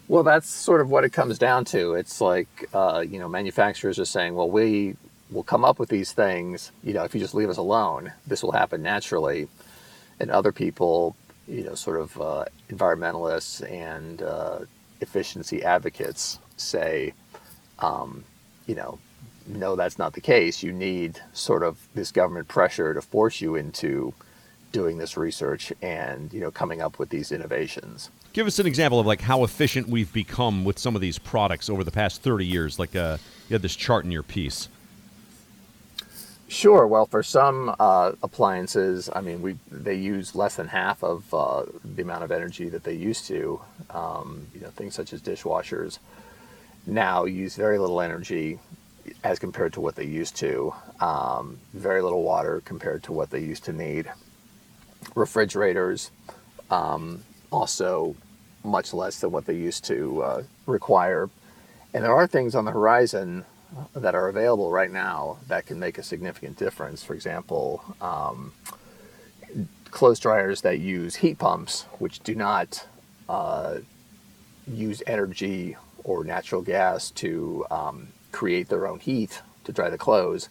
Well, 0.07 0.23
that's 0.23 0.49
sort 0.49 0.81
of 0.81 0.89
what 0.89 1.03
it 1.05 1.11
comes 1.13 1.39
down 1.39 1.65
to. 1.65 1.95
It's 1.95 2.21
like, 2.21 2.69
uh, 2.73 3.03
you 3.07 3.19
know, 3.19 3.27
manufacturers 3.29 3.99
are 3.99 4.05
saying, 4.05 4.35
well, 4.35 4.49
we 4.49 4.97
will 5.31 5.43
come 5.43 5.65
up 5.65 5.79
with 5.79 5.89
these 5.89 6.11
things, 6.13 6.71
you 6.83 6.93
know, 6.93 7.03
if 7.03 7.15
you 7.15 7.19
just 7.21 7.35
leave 7.35 7.49
us 7.49 7.57
alone, 7.57 8.13
this 8.27 8.43
will 8.43 8.51
happen 8.51 8.83
naturally. 8.83 9.47
And 10.19 10.31
other 10.31 10.51
people, 10.51 11.15
you 11.47 11.63
know, 11.63 11.75
sort 11.75 11.99
of 11.99 12.21
uh, 12.21 12.45
environmentalists 12.69 13.69
and 13.69 14.21
uh, 14.21 14.59
efficiency 15.01 15.63
advocates 15.63 16.39
say, 16.57 17.13
um, 17.79 18.23
you 18.67 18.75
know, 18.75 18.99
no, 19.47 19.75
that's 19.75 19.97
not 19.99 20.13
the 20.13 20.21
case. 20.21 20.63
You 20.63 20.71
need 20.73 21.19
sort 21.33 21.63
of 21.63 21.79
this 21.95 22.11
government 22.11 22.47
pressure 22.47 22.93
to 22.93 23.01
force 23.01 23.41
you 23.41 23.55
into 23.55 24.13
doing 24.71 24.97
this 24.97 25.17
research 25.17 25.73
and 25.81 26.33
you 26.33 26.41
know 26.41 26.51
coming 26.51 26.81
up 26.81 26.99
with 26.99 27.09
these 27.09 27.31
innovations. 27.31 28.11
Give 28.33 28.47
us 28.47 28.57
an 28.57 28.65
example 28.65 28.99
of 28.99 29.05
like 29.05 29.21
how 29.21 29.43
efficient 29.43 29.87
we've 29.87 30.11
become 30.11 30.65
with 30.65 30.79
some 30.79 30.95
of 30.95 31.01
these 31.01 31.19
products 31.19 31.69
over 31.69 31.83
the 31.83 31.91
past 31.91 32.23
30 32.23 32.45
years. 32.45 32.79
Like 32.79 32.95
uh, 32.95 33.17
you 33.47 33.53
had 33.53 33.61
this 33.61 33.75
chart 33.75 34.05
in 34.05 34.11
your 34.11 34.23
piece. 34.23 34.69
Sure. 36.47 36.87
Well, 36.87 37.05
for 37.05 37.21
some 37.21 37.75
uh, 37.79 38.13
appliances, 38.23 39.09
I 39.15 39.21
mean, 39.21 39.41
we 39.43 39.57
they 39.71 39.95
use 39.95 40.35
less 40.35 40.55
than 40.55 40.67
half 40.67 41.03
of 41.03 41.31
uh, 41.33 41.63
the 41.83 42.01
amount 42.01 42.23
of 42.23 42.31
energy 42.31 42.69
that 42.69 42.83
they 42.83 42.93
used 42.93 43.27
to. 43.27 43.61
Um, 43.91 44.47
you 44.53 44.61
know, 44.61 44.69
things 44.69 44.95
such 44.95 45.13
as 45.13 45.21
dishwashers 45.21 45.99
now 46.87 47.25
use 47.25 47.55
very 47.55 47.77
little 47.77 48.01
energy 48.01 48.59
as 49.23 49.37
compared 49.37 49.73
to 49.73 49.81
what 49.81 49.95
they 49.95 50.05
used 50.05 50.35
to. 50.37 50.73
Um, 50.99 51.59
very 51.73 52.01
little 52.01 52.23
water 52.23 52.61
compared 52.65 53.03
to 53.03 53.11
what 53.11 53.29
they 53.29 53.39
used 53.39 53.63
to 53.65 53.73
need 53.73 54.11
refrigerators, 55.15 56.11
um, 56.71 57.23
also 57.51 58.15
much 58.63 58.93
less 58.93 59.19
than 59.19 59.31
what 59.31 59.45
they 59.45 59.55
used 59.55 59.83
to 59.85 60.21
uh, 60.23 60.43
require. 60.65 61.29
And 61.93 62.03
there 62.03 62.13
are 62.13 62.27
things 62.27 62.55
on 62.55 62.65
the 62.65 62.71
horizon 62.71 63.45
that 63.95 64.15
are 64.15 64.27
available 64.27 64.71
right 64.71 64.91
now 64.91 65.37
that 65.47 65.65
can 65.65 65.79
make 65.79 65.97
a 65.97 66.03
significant 66.03 66.57
difference. 66.57 67.03
For 67.03 67.13
example, 67.13 67.83
um, 68.01 68.53
clothes 69.91 70.19
dryers 70.19 70.61
that 70.61 70.79
use 70.79 71.15
heat 71.15 71.37
pumps, 71.37 71.83
which 71.99 72.19
do 72.21 72.35
not 72.35 72.87
uh, 73.29 73.77
use 74.67 75.03
energy 75.07 75.75
or 76.03 76.23
natural 76.23 76.61
gas 76.61 77.11
to 77.11 77.65
um, 77.71 78.07
create 78.31 78.69
their 78.69 78.87
own 78.87 78.99
heat 78.99 79.41
to 79.63 79.71
dry 79.71 79.89
the 79.89 79.97
clothes, 79.97 80.49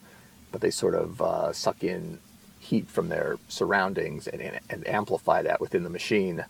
but 0.50 0.60
they 0.60 0.70
sort 0.70 0.94
of 0.94 1.20
uh, 1.20 1.52
suck 1.52 1.82
in 1.84 2.18
heat 2.58 2.88
from 2.88 3.08
their 3.08 3.36
surroundings 3.48 4.28
and, 4.28 4.60
and 4.70 4.86
amplify 4.86 5.42
that 5.42 5.60
within 5.60 5.82
the 5.82 5.90
machine 5.90 6.44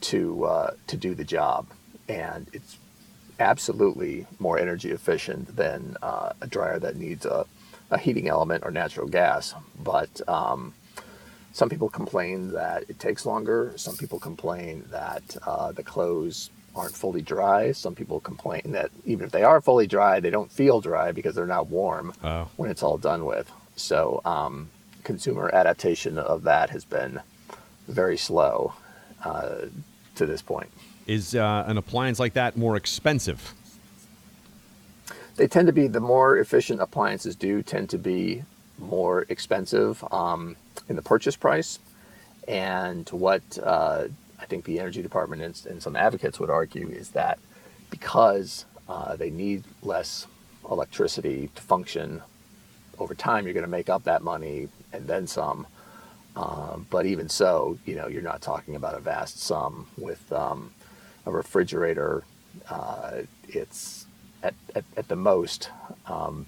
to 0.00 0.44
uh, 0.44 0.70
to 0.86 0.96
do 0.96 1.14
the 1.14 1.24
job. 1.24 1.66
And 2.08 2.46
it's 2.52 2.78
absolutely 3.40 4.26
more 4.38 4.58
energy 4.58 4.90
efficient 4.90 5.54
than 5.56 5.96
uh, 6.02 6.32
a 6.40 6.46
dryer 6.46 6.78
that 6.78 6.96
needs 6.96 7.24
a, 7.24 7.46
a, 7.90 7.98
heating 7.98 8.28
element 8.28 8.64
or 8.64 8.70
natural 8.70 9.06
gas. 9.06 9.54
But 9.78 10.20
um, 10.28 10.74
some 11.52 11.68
people 11.68 11.88
complain 11.88 12.52
that 12.52 12.84
it 12.88 12.98
takes 12.98 13.26
longer. 13.26 13.72
Some 13.76 13.96
people 13.96 14.18
complain 14.18 14.84
that 14.90 15.36
uh, 15.46 15.72
the 15.72 15.82
clothes 15.82 16.50
aren't 16.74 16.94
fully 16.94 17.22
dry. 17.22 17.72
Some 17.72 17.94
people 17.94 18.20
complain 18.20 18.62
that 18.72 18.90
even 19.04 19.26
if 19.26 19.32
they 19.32 19.42
are 19.42 19.60
fully 19.60 19.86
dry, 19.86 20.20
they 20.20 20.30
don't 20.30 20.50
feel 20.50 20.80
dry 20.80 21.12
because 21.12 21.34
they're 21.34 21.46
not 21.46 21.68
warm 21.68 22.12
oh. 22.22 22.48
when 22.56 22.70
it's 22.70 22.82
all 22.82 22.98
done 22.98 23.24
with. 23.24 23.50
So 23.76 24.20
um, 24.24 24.70
consumer 25.04 25.50
adaptation 25.52 26.18
of 26.18 26.44
that 26.44 26.70
has 26.70 26.84
been 26.84 27.20
very 27.88 28.16
slow 28.16 28.74
uh, 29.24 29.66
to 30.14 30.26
this 30.26 30.42
point. 30.42 30.70
Is 31.06 31.34
uh, 31.34 31.64
an 31.66 31.78
appliance 31.78 32.18
like 32.18 32.34
that 32.34 32.56
more 32.56 32.76
expensive? 32.76 33.54
They 35.36 35.46
tend 35.46 35.66
to 35.68 35.72
be 35.72 35.86
the 35.86 36.00
more 36.00 36.36
efficient 36.36 36.80
appliances 36.80 37.36
do 37.36 37.62
tend 37.62 37.90
to 37.90 37.98
be 37.98 38.42
more 38.78 39.24
expensive 39.28 40.04
um, 40.12 40.56
in 40.88 40.96
the 40.96 41.02
purchase 41.02 41.36
price. 41.36 41.78
And 42.46 43.08
what 43.10 43.42
uh, 43.62 44.08
I 44.40 44.44
think 44.46 44.64
the 44.64 44.80
energy 44.80 45.02
department 45.02 45.42
and, 45.42 45.60
and, 45.70 45.82
some 45.82 45.96
advocates 45.96 46.40
would 46.40 46.50
argue 46.50 46.88
is 46.88 47.10
that 47.10 47.38
because 47.90 48.64
uh, 48.88 49.16
they 49.16 49.30
need 49.30 49.64
less 49.82 50.26
electricity 50.70 51.50
to 51.54 51.62
function 51.62 52.22
over 52.98 53.14
time, 53.14 53.44
you're 53.44 53.54
going 53.54 53.64
to 53.64 53.70
make 53.70 53.88
up 53.88 54.04
that 54.04 54.22
money 54.22 54.68
and 54.92 55.06
then 55.06 55.26
some. 55.26 55.66
Um, 56.38 56.86
but 56.88 57.04
even 57.04 57.28
so, 57.28 57.78
you 57.84 57.96
know, 57.96 58.06
you're 58.06 58.22
not 58.22 58.40
talking 58.40 58.76
about 58.76 58.94
a 58.94 59.00
vast 59.00 59.40
sum 59.40 59.88
with 59.98 60.32
um, 60.32 60.72
a 61.26 61.32
refrigerator. 61.32 62.22
Uh, 62.70 63.22
it's 63.48 64.06
at, 64.44 64.54
at, 64.76 64.84
at, 64.96 65.08
the 65.08 65.16
most 65.16 65.70
um, 66.06 66.46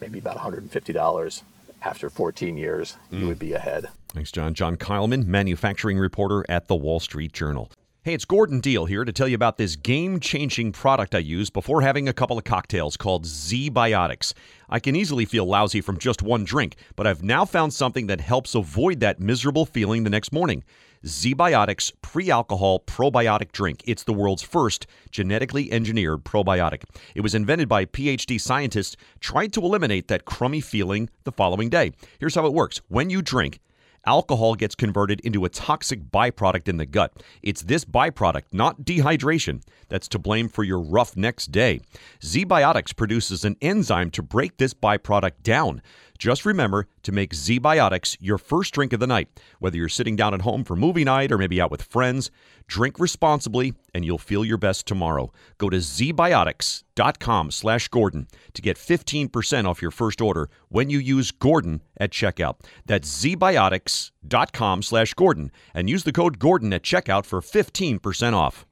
maybe 0.00 0.18
about 0.18 0.36
$150 0.36 1.42
after 1.82 2.10
14 2.10 2.56
years. 2.56 2.96
Mm. 3.12 3.20
You 3.20 3.28
would 3.28 3.38
be 3.38 3.52
ahead. 3.52 3.86
Thanks, 4.08 4.32
John. 4.32 4.54
John 4.54 4.76
Keilman, 4.76 5.26
manufacturing 5.26 5.98
reporter 5.98 6.44
at 6.48 6.66
the 6.66 6.74
Wall 6.74 6.98
Street 6.98 7.32
Journal. 7.32 7.70
Hey, 8.04 8.14
it's 8.14 8.24
Gordon 8.24 8.58
Deal 8.58 8.86
here 8.86 9.04
to 9.04 9.12
tell 9.12 9.28
you 9.28 9.36
about 9.36 9.58
this 9.58 9.76
game 9.76 10.18
changing 10.18 10.72
product 10.72 11.14
I 11.14 11.18
use 11.18 11.50
before 11.50 11.82
having 11.82 12.08
a 12.08 12.12
couple 12.12 12.36
of 12.36 12.42
cocktails 12.42 12.96
called 12.96 13.26
ZBiotics. 13.26 14.32
I 14.68 14.80
can 14.80 14.96
easily 14.96 15.24
feel 15.24 15.44
lousy 15.44 15.80
from 15.80 15.98
just 15.98 16.20
one 16.20 16.42
drink, 16.42 16.74
but 16.96 17.06
I've 17.06 17.22
now 17.22 17.44
found 17.44 17.72
something 17.72 18.08
that 18.08 18.20
helps 18.20 18.56
avoid 18.56 18.98
that 18.98 19.20
miserable 19.20 19.64
feeling 19.66 20.02
the 20.02 20.10
next 20.10 20.32
morning. 20.32 20.64
ZBiotics 21.04 21.92
pre 22.02 22.28
alcohol 22.28 22.80
probiotic 22.80 23.52
drink. 23.52 23.84
It's 23.86 24.02
the 24.02 24.12
world's 24.12 24.42
first 24.42 24.88
genetically 25.12 25.70
engineered 25.70 26.24
probiotic. 26.24 26.82
It 27.14 27.20
was 27.20 27.36
invented 27.36 27.68
by 27.68 27.84
PhD 27.84 28.40
scientists 28.40 28.96
trying 29.20 29.52
to 29.52 29.60
eliminate 29.60 30.08
that 30.08 30.24
crummy 30.24 30.60
feeling 30.60 31.08
the 31.22 31.30
following 31.30 31.70
day. 31.70 31.92
Here's 32.18 32.34
how 32.34 32.46
it 32.46 32.52
works 32.52 32.80
when 32.88 33.10
you 33.10 33.22
drink, 33.22 33.60
alcohol 34.06 34.54
gets 34.54 34.74
converted 34.74 35.20
into 35.20 35.44
a 35.44 35.48
toxic 35.48 36.10
byproduct 36.10 36.68
in 36.68 36.76
the 36.76 36.86
gut. 36.86 37.22
It's 37.42 37.62
this 37.62 37.84
byproduct, 37.84 38.44
not 38.52 38.82
dehydration, 38.82 39.62
that's 39.88 40.08
to 40.08 40.18
blame 40.18 40.48
for 40.48 40.64
your 40.64 40.80
rough 40.80 41.16
next 41.16 41.52
day. 41.52 41.80
ZBiotics 42.20 42.96
produces 42.96 43.44
an 43.44 43.56
enzyme 43.60 44.10
to 44.12 44.22
break 44.22 44.56
this 44.56 44.74
byproduct 44.74 45.42
down. 45.42 45.82
Just 46.22 46.46
remember 46.46 46.86
to 47.02 47.10
make 47.10 47.34
ZBiotics 47.34 48.16
your 48.20 48.38
first 48.38 48.72
drink 48.72 48.92
of 48.92 49.00
the 49.00 49.08
night. 49.08 49.26
Whether 49.58 49.76
you're 49.76 49.88
sitting 49.88 50.14
down 50.14 50.34
at 50.34 50.42
home 50.42 50.62
for 50.62 50.76
movie 50.76 51.02
night 51.02 51.32
or 51.32 51.36
maybe 51.36 51.60
out 51.60 51.72
with 51.72 51.82
friends, 51.82 52.30
drink 52.68 53.00
responsibly 53.00 53.74
and 53.92 54.04
you'll 54.04 54.18
feel 54.18 54.44
your 54.44 54.56
best 54.56 54.86
tomorrow. 54.86 55.32
Go 55.58 55.68
to 55.68 55.78
zbiotics.com 55.78 57.50
slash 57.50 57.88
Gordon 57.88 58.28
to 58.54 58.62
get 58.62 58.76
15% 58.76 59.64
off 59.64 59.82
your 59.82 59.90
first 59.90 60.20
order 60.20 60.48
when 60.68 60.90
you 60.90 61.00
use 61.00 61.32
Gordon 61.32 61.82
at 61.96 62.12
checkout. 62.12 62.60
That's 62.86 63.24
zbiotics.com 63.24 64.82
slash 64.84 65.14
Gordon 65.14 65.50
and 65.74 65.90
use 65.90 66.04
the 66.04 66.12
code 66.12 66.38
Gordon 66.38 66.72
at 66.72 66.84
checkout 66.84 67.26
for 67.26 67.40
15% 67.40 68.32
off. 68.32 68.64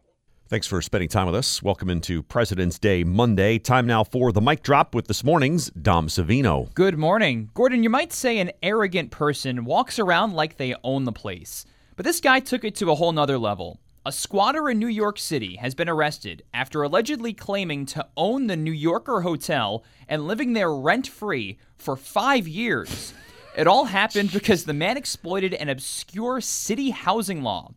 Thanks 0.51 0.67
for 0.67 0.83
spending 0.83 1.09
time 1.09 1.27
with 1.27 1.37
us. 1.37 1.63
Welcome 1.63 1.89
into 1.89 2.25
President's 2.25 2.77
Day 2.77 3.05
Monday. 3.05 3.57
Time 3.57 3.87
now 3.87 4.03
for 4.03 4.33
the 4.33 4.41
mic 4.41 4.65
drop 4.65 4.97
with 4.97 5.07
this 5.07 5.23
morning's 5.23 5.71
Dom 5.71 6.09
Savino. 6.09 6.75
Good 6.75 6.99
morning. 6.99 7.51
Gordon, 7.55 7.85
you 7.85 7.89
might 7.89 8.13
say 8.13 8.41
an 8.41 8.51
arrogant 8.61 9.13
person 9.13 9.65
walks 9.65 10.01
around 10.01 10.33
like 10.33 10.57
they 10.57 10.75
own 10.83 11.05
the 11.05 11.13
place. 11.13 11.67
But 11.95 12.05
this 12.05 12.19
guy 12.19 12.41
took 12.41 12.65
it 12.65 12.75
to 12.75 12.91
a 12.91 12.97
whole 12.97 13.13
nother 13.13 13.39
level. 13.39 13.79
A 14.05 14.11
squatter 14.11 14.69
in 14.69 14.81
New 14.81 14.89
York 14.89 15.21
City 15.21 15.55
has 15.55 15.77
been 15.77 15.89
arrested 15.89 16.43
after 16.53 16.83
allegedly 16.83 17.33
claiming 17.33 17.87
to 17.87 18.09
own 18.17 18.49
the 18.49 18.57
New 18.57 18.73
Yorker 18.73 19.21
Hotel 19.21 19.85
and 20.09 20.27
living 20.27 20.55
there 20.55 20.75
rent 20.75 21.07
free 21.07 21.59
for 21.77 21.95
five 21.95 22.49
years. 22.49 23.15
It 23.57 23.69
all 23.69 23.85
happened 23.85 24.33
because 24.33 24.65
the 24.65 24.75
man 24.75 24.97
exploited 24.97 25.55
an 25.55 25.69
obscure 25.69 26.41
city 26.41 26.91
housing 26.91 27.45
law. 27.45 27.71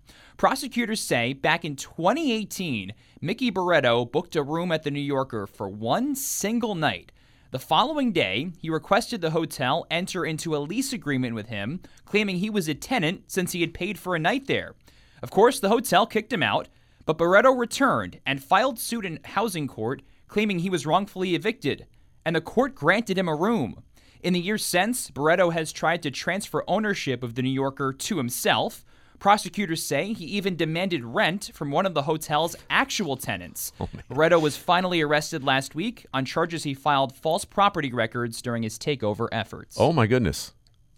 Prosecutors 0.44 1.00
say 1.00 1.32
back 1.32 1.64
in 1.64 1.78
2018, 1.78 2.94
Mickey 3.22 3.50
Barreto 3.50 4.04
booked 4.04 4.36
a 4.36 4.44
room 4.44 4.74
at 4.74 4.84
the 4.84 4.92
New 4.92 5.00
Yorker 5.00 5.48
for 5.48 5.70
one 5.70 6.16
single 6.16 6.76
night. 6.76 7.14
The 7.52 7.60
following 7.60 8.12
day, 8.12 8.52
he 8.60 8.70
requested 8.70 9.22
the 9.22 9.30
hotel 9.30 9.88
enter 9.90 10.26
into 10.26 10.54
a 10.54 10.58
lease 10.58 10.92
agreement 10.92 11.34
with 11.34 11.48
him, 11.48 11.80
claiming 12.04 12.40
he 12.40 12.50
was 12.50 12.68
a 12.68 12.74
tenant 12.74 13.32
since 13.32 13.54
he 13.54 13.62
had 13.62 13.74
paid 13.74 13.98
for 13.98 14.18
a 14.18 14.20
night 14.20 14.48
there. 14.48 14.76
Of 15.22 15.32
course, 15.32 15.62
the 15.62 15.70
hotel 15.70 16.06
kicked 16.06 16.34
him 16.34 16.44
out, 16.44 16.68
but 17.06 17.18
Barreto 17.18 17.52
returned 17.52 18.20
and 18.26 18.44
filed 18.44 18.78
suit 18.78 19.06
in 19.06 19.22
housing 19.24 19.70
court, 19.70 20.02
claiming 20.28 20.60
he 20.60 20.70
was 20.70 20.86
wrongfully 20.86 21.36
evicted, 21.36 21.86
and 22.26 22.36
the 22.36 22.42
court 22.42 22.76
granted 22.76 23.18
him 23.18 23.30
a 23.30 23.36
room. 23.36 23.82
In 24.22 24.34
the 24.34 24.42
years 24.42 24.66
since, 24.66 25.10
Barreto 25.10 25.52
has 25.52 25.72
tried 25.72 26.04
to 26.04 26.12
transfer 26.12 26.66
ownership 26.68 27.24
of 27.24 27.36
the 27.36 27.42
New 27.42 27.50
Yorker 27.50 27.94
to 27.94 28.18
himself. 28.18 28.84
Prosecutors 29.24 29.82
say 29.82 30.12
he 30.12 30.26
even 30.26 30.58
demanded 30.58 31.02
rent 31.02 31.50
from 31.54 31.72
one 31.72 31.86
of 31.86 31.94
the 31.94 32.02
hotel's 32.02 32.58
actual 32.70 33.16
tenants. 33.16 33.72
Oh, 33.80 33.88
Barreto 34.10 34.38
was 34.38 34.58
finally 34.58 35.00
arrested 35.00 35.46
last 35.46 35.74
week 35.74 36.06
on 36.14 36.26
charges 36.26 36.64
he 36.64 36.74
filed 36.74 37.16
false 37.16 37.46
property 37.46 37.94
records 37.94 38.42
during 38.42 38.64
his 38.64 38.78
takeover 38.78 39.30
efforts. 39.32 39.78
Oh, 39.80 39.94
my 39.94 40.08
goodness. 40.08 40.54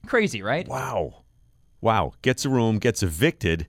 Crazy, 0.07 0.41
right? 0.41 0.67
Wow. 0.67 1.25
Wow. 1.81 2.13
Gets 2.23 2.45
a 2.45 2.49
room, 2.49 2.79
gets 2.79 3.03
evicted, 3.03 3.67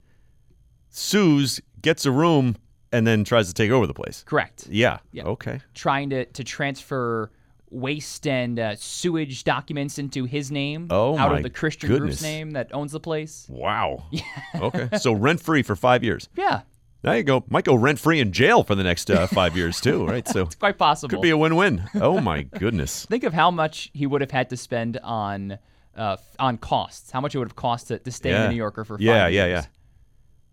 sues, 0.89 1.61
gets 1.83 2.07
a 2.07 2.11
room, 2.11 2.57
and 2.91 3.07
then 3.07 3.25
tries 3.25 3.49
to 3.49 3.53
take 3.53 3.71
over 3.71 3.87
the 3.87 3.93
place. 3.93 4.25
Correct. 4.27 4.69
Yeah. 4.71 5.01
Yeah. 5.13 5.25
Okay. 5.25 5.61
Trying 5.75 6.09
to, 6.09 6.25
to 6.25 6.43
transfer 6.43 7.31
waste 7.77 8.27
and 8.27 8.59
uh, 8.59 8.75
sewage 8.77 9.45
documents 9.45 9.99
into 9.99 10.25
his 10.25 10.51
name 10.51 10.89
Oh, 10.91 11.17
out 11.19 11.33
of 11.37 11.43
the 11.43 11.51
Christian 11.51 11.89
goodness. 11.89 12.21
group's 12.21 12.23
name 12.23 12.53
that 12.53 12.75
owns 12.75 12.93
the 12.93 13.01
place. 13.01 13.47
Wow. 13.49 14.05
okay. 14.55 14.89
So 14.99 15.13
rent 15.13 15.41
free 15.41 15.63
for 15.63 15.77
five 15.77 16.03
years. 16.03 16.29
Yeah. 16.37 16.63
There 17.03 17.17
you 17.17 17.23
go. 17.23 17.45
Might 17.49 17.65
go 17.65 17.75
rent 17.75 18.01
free 18.01 18.19
in 18.19 18.33
jail 18.33 18.65
for 18.65 18.75
the 18.75 18.83
next 18.83 19.11
uh, 19.11 19.27
five 19.29 19.57
years 19.57 19.81
too, 19.81 20.07
right? 20.07 20.27
So 20.33 20.43
It's 20.43 20.55
quite 20.57 20.79
possible. 20.79 21.11
could 21.11 21.23
be 21.23 21.31
a 21.31 21.37
win-win. 21.37 21.85
Oh 21.95 22.21
my 22.21 22.43
goodness. 22.43 23.05
Think 23.09 23.23
of 23.25 23.33
how 23.33 23.51
much 23.51 23.91
he 23.93 24.07
would 24.07 24.21
have 24.23 24.31
had 24.33 24.51
to 24.51 24.57
spend 24.57 24.99
on 25.05 25.59
uh, 25.97 26.17
on 26.39 26.59
costs. 26.59 27.11
How 27.11 27.21
much 27.21 27.35
it 27.35 27.39
would 27.39 27.49
have 27.49 27.57
cost 27.57 27.89
to, 27.89 27.99
to 27.99 28.11
stay 28.11 28.31
in 28.35 28.43
the 28.43 28.49
New 28.51 28.57
Yorker 28.57 28.85
for 28.85 28.97
five 28.99 29.03
yeah, 29.03 29.27
years. 29.29 29.35
Yeah, 29.35 29.47
yeah, 29.47 29.53
yeah. 29.53 29.65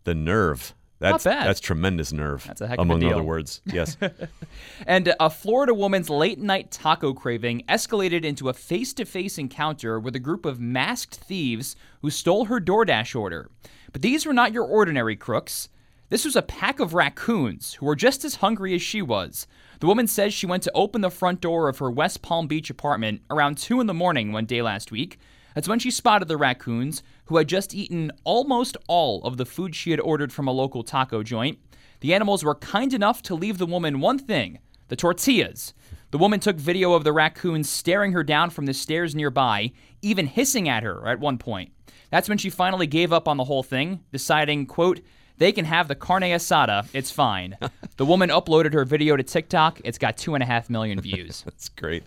The 0.03 0.15
nerve. 0.15 0.73
That's 1.03 1.23
bad. 1.25 1.47
that's 1.47 1.59
tremendous 1.59 2.11
nerve. 2.11 2.45
That's 2.47 2.61
a 2.61 2.67
heck 2.67 2.79
of 2.79 2.79
a 2.79 2.83
among 2.83 3.01
deal. 3.01 3.13
other 3.13 3.23
words. 3.23 3.61
Yes. 3.65 3.97
And 4.87 5.13
a 5.19 5.29
Florida 5.29 5.73
woman's 5.73 6.09
late 6.09 6.39
night 6.39 6.71
taco 6.71 7.13
craving 7.13 7.63
escalated 7.67 8.23
into 8.23 8.49
a 8.49 8.53
face 8.53 8.93
to 8.93 9.05
face 9.05 9.37
encounter 9.37 9.99
with 9.99 10.15
a 10.15 10.19
group 10.19 10.45
of 10.45 10.59
masked 10.59 11.15
thieves 11.15 11.75
who 12.01 12.09
stole 12.09 12.45
her 12.45 12.59
DoorDash 12.59 13.15
order. 13.19 13.49
But 13.91 14.01
these 14.01 14.25
were 14.25 14.33
not 14.33 14.53
your 14.53 14.65
ordinary 14.65 15.15
crooks. 15.15 15.69
This 16.09 16.25
was 16.25 16.35
a 16.35 16.41
pack 16.41 16.79
of 16.79 16.93
raccoons 16.93 17.75
who 17.75 17.85
were 17.85 17.95
just 17.95 18.23
as 18.23 18.35
hungry 18.35 18.75
as 18.75 18.81
she 18.81 19.01
was. 19.01 19.47
The 19.79 19.87
woman 19.87 20.07
says 20.07 20.33
she 20.33 20.45
went 20.45 20.63
to 20.63 20.71
open 20.75 21.01
the 21.01 21.09
front 21.09 21.41
door 21.41 21.67
of 21.67 21.79
her 21.79 21.89
West 21.89 22.21
Palm 22.21 22.47
Beach 22.47 22.69
apartment 22.69 23.21
around 23.29 23.57
2 23.57 23.81
in 23.81 23.87
the 23.87 23.93
morning 23.93 24.31
one 24.31 24.45
day 24.45 24.61
last 24.61 24.91
week. 24.91 25.17
That's 25.55 25.67
when 25.67 25.79
she 25.79 25.91
spotted 25.91 26.27
the 26.27 26.37
raccoons, 26.37 27.03
who 27.25 27.37
had 27.37 27.47
just 27.47 27.73
eaten 27.73 28.11
almost 28.23 28.77
all 28.87 29.23
of 29.23 29.37
the 29.37 29.45
food 29.45 29.75
she 29.75 29.91
had 29.91 29.99
ordered 29.99 30.33
from 30.33 30.47
a 30.47 30.51
local 30.51 30.83
taco 30.83 31.23
joint. 31.23 31.57
The 32.01 32.13
animals 32.13 32.43
were 32.43 32.55
kind 32.55 32.93
enough 32.93 33.21
to 33.23 33.35
leave 33.35 33.57
the 33.57 33.65
woman 33.65 33.99
one 33.99 34.19
thing 34.19 34.59
the 34.89 34.95
tortillas. 34.95 35.73
The 36.11 36.17
woman 36.17 36.39
took 36.39 36.57
video 36.57 36.93
of 36.93 37.03
the 37.03 37.13
raccoons 37.13 37.69
staring 37.69 38.11
her 38.11 38.23
down 38.23 38.51
from 38.51 38.67
the 38.67 38.73
stairs 38.73 39.15
nearby, 39.15 39.71
even 40.01 40.27
hissing 40.27 40.69
at 40.69 40.83
her 40.83 41.07
at 41.07 41.19
one 41.19 41.39
point. 41.39 41.71
That's 42.11 42.29
when 42.29 42.37
she 42.37 42.51
finally 42.51 42.85
gave 42.85 43.11
up 43.11 43.27
on 43.27 43.37
the 43.37 43.45
whole 43.45 43.63
thing, 43.63 44.01
deciding, 44.11 44.67
quote, 44.67 44.99
they 45.37 45.51
can 45.51 45.65
have 45.65 45.87
the 45.87 45.95
carne 45.95 46.21
asada, 46.21 46.87
it's 46.93 47.09
fine. 47.09 47.57
the 47.97 48.05
woman 48.05 48.29
uploaded 48.29 48.73
her 48.73 48.85
video 48.85 49.15
to 49.15 49.23
TikTok. 49.23 49.81
It's 49.83 49.97
got 49.97 50.17
two 50.17 50.35
and 50.35 50.43
a 50.43 50.45
half 50.45 50.69
million 50.69 51.01
views. 51.01 51.41
That's 51.45 51.69
great. 51.69 52.03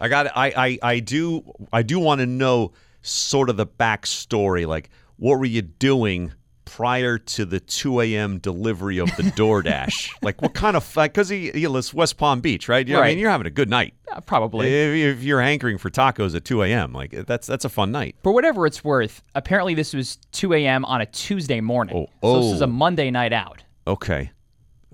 I 0.00 0.08
got. 0.08 0.34
I. 0.36 0.52
I. 0.56 0.78
I 0.82 1.00
do. 1.00 1.52
I 1.72 1.82
do 1.82 1.98
want 1.98 2.20
to 2.20 2.26
know 2.26 2.72
sort 3.02 3.48
of 3.50 3.56
the 3.56 3.66
backstory. 3.66 4.66
Like, 4.66 4.90
what 5.16 5.38
were 5.38 5.44
you 5.46 5.62
doing 5.62 6.32
prior 6.64 7.16
to 7.16 7.46
the 7.46 7.58
2 7.58 8.00
a.m. 8.02 8.38
delivery 8.38 8.98
of 8.98 9.08
the 9.16 9.22
DoorDash? 9.22 10.10
like, 10.22 10.42
what 10.42 10.52
kind 10.54 10.76
of? 10.76 10.90
Because 10.94 11.28
he, 11.28 11.50
he 11.50 11.66
lives 11.66 11.94
West 11.94 12.18
Palm 12.18 12.40
Beach, 12.40 12.68
right? 12.68 12.88
I 12.90 12.94
Right. 13.00 13.08
mean, 13.08 13.18
you're 13.18 13.30
having 13.30 13.46
a 13.46 13.50
good 13.50 13.70
night. 13.70 13.94
Uh, 14.12 14.20
probably. 14.20 14.68
If, 14.72 15.18
if 15.18 15.22
you're 15.24 15.40
hankering 15.40 15.78
for 15.78 15.90
tacos 15.90 16.34
at 16.36 16.44
2 16.44 16.62
a.m., 16.64 16.92
like 16.92 17.10
that's 17.26 17.46
that's 17.46 17.64
a 17.64 17.68
fun 17.70 17.90
night. 17.92 18.16
For 18.22 18.32
whatever 18.32 18.66
it's 18.66 18.84
worth, 18.84 19.22
apparently 19.34 19.74
this 19.74 19.94
was 19.94 20.16
2 20.32 20.52
a.m. 20.54 20.84
on 20.84 21.00
a 21.00 21.06
Tuesday 21.06 21.60
morning. 21.60 21.96
Oh, 22.22 22.28
So 22.34 22.42
this 22.42 22.52
is 22.56 22.62
oh. 22.62 22.66
a 22.66 22.68
Monday 22.68 23.10
night 23.10 23.32
out. 23.32 23.62
Okay. 23.86 24.30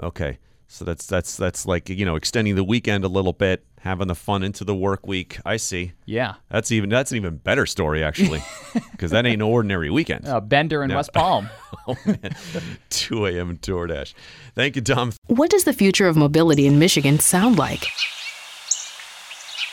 Okay. 0.03 0.38
So 0.69 0.85
that's 0.85 1.07
that's 1.07 1.37
that's 1.37 1.67
like 1.67 1.88
you 1.88 2.05
know 2.05 2.17
extending 2.17 2.55
the 2.57 2.64
weekend 2.64 3.05
a 3.05 3.09
little 3.09 3.33
bit, 3.33 3.64
having 3.85 4.09
the 4.09 4.14
fun 4.14 4.42
into 4.42 4.64
the 4.64 4.75
work 4.75 5.07
week. 5.07 5.38
I 5.44 5.59
see. 5.59 5.92
Yeah. 6.07 6.35
That's 6.49 6.73
even 6.73 6.88
that's 6.88 7.11
an 7.12 7.18
even 7.18 7.37
better 7.37 7.66
story 7.66 8.03
actually, 8.03 8.42
because 8.92 9.11
that 9.11 9.27
ain't 9.27 9.38
no 9.38 9.51
ordinary 9.51 9.90
weekend. 9.90 10.27
Uh, 10.27 10.40
Bender 10.40 10.83
in 10.83 10.88
No. 10.88 10.97
West 10.97 11.12
Palm. 11.12 11.51
oh 11.87 11.97
man, 12.07 12.35
2 12.90 13.27
a.m. 13.27 13.59
DoorDash. 13.59 14.14
Thank 14.55 14.77
you, 14.77 14.83
Tom. 14.83 15.12
What 15.27 15.51
does 15.51 15.64
the 15.64 15.75
future 15.75 16.09
of 16.09 16.16
mobility 16.16 16.66
in 16.66 16.79
Michigan 16.79 17.18
sound 17.20 17.59
like? 17.59 17.85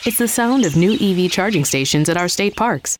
It's 0.04 0.18
the 0.18 0.28
sound 0.28 0.66
of 0.66 0.76
new 0.76 0.92
EV 0.94 1.30
charging 1.30 1.64
stations 1.64 2.08
at 2.08 2.16
our 2.16 2.28
state 2.28 2.54
parks. 2.54 2.96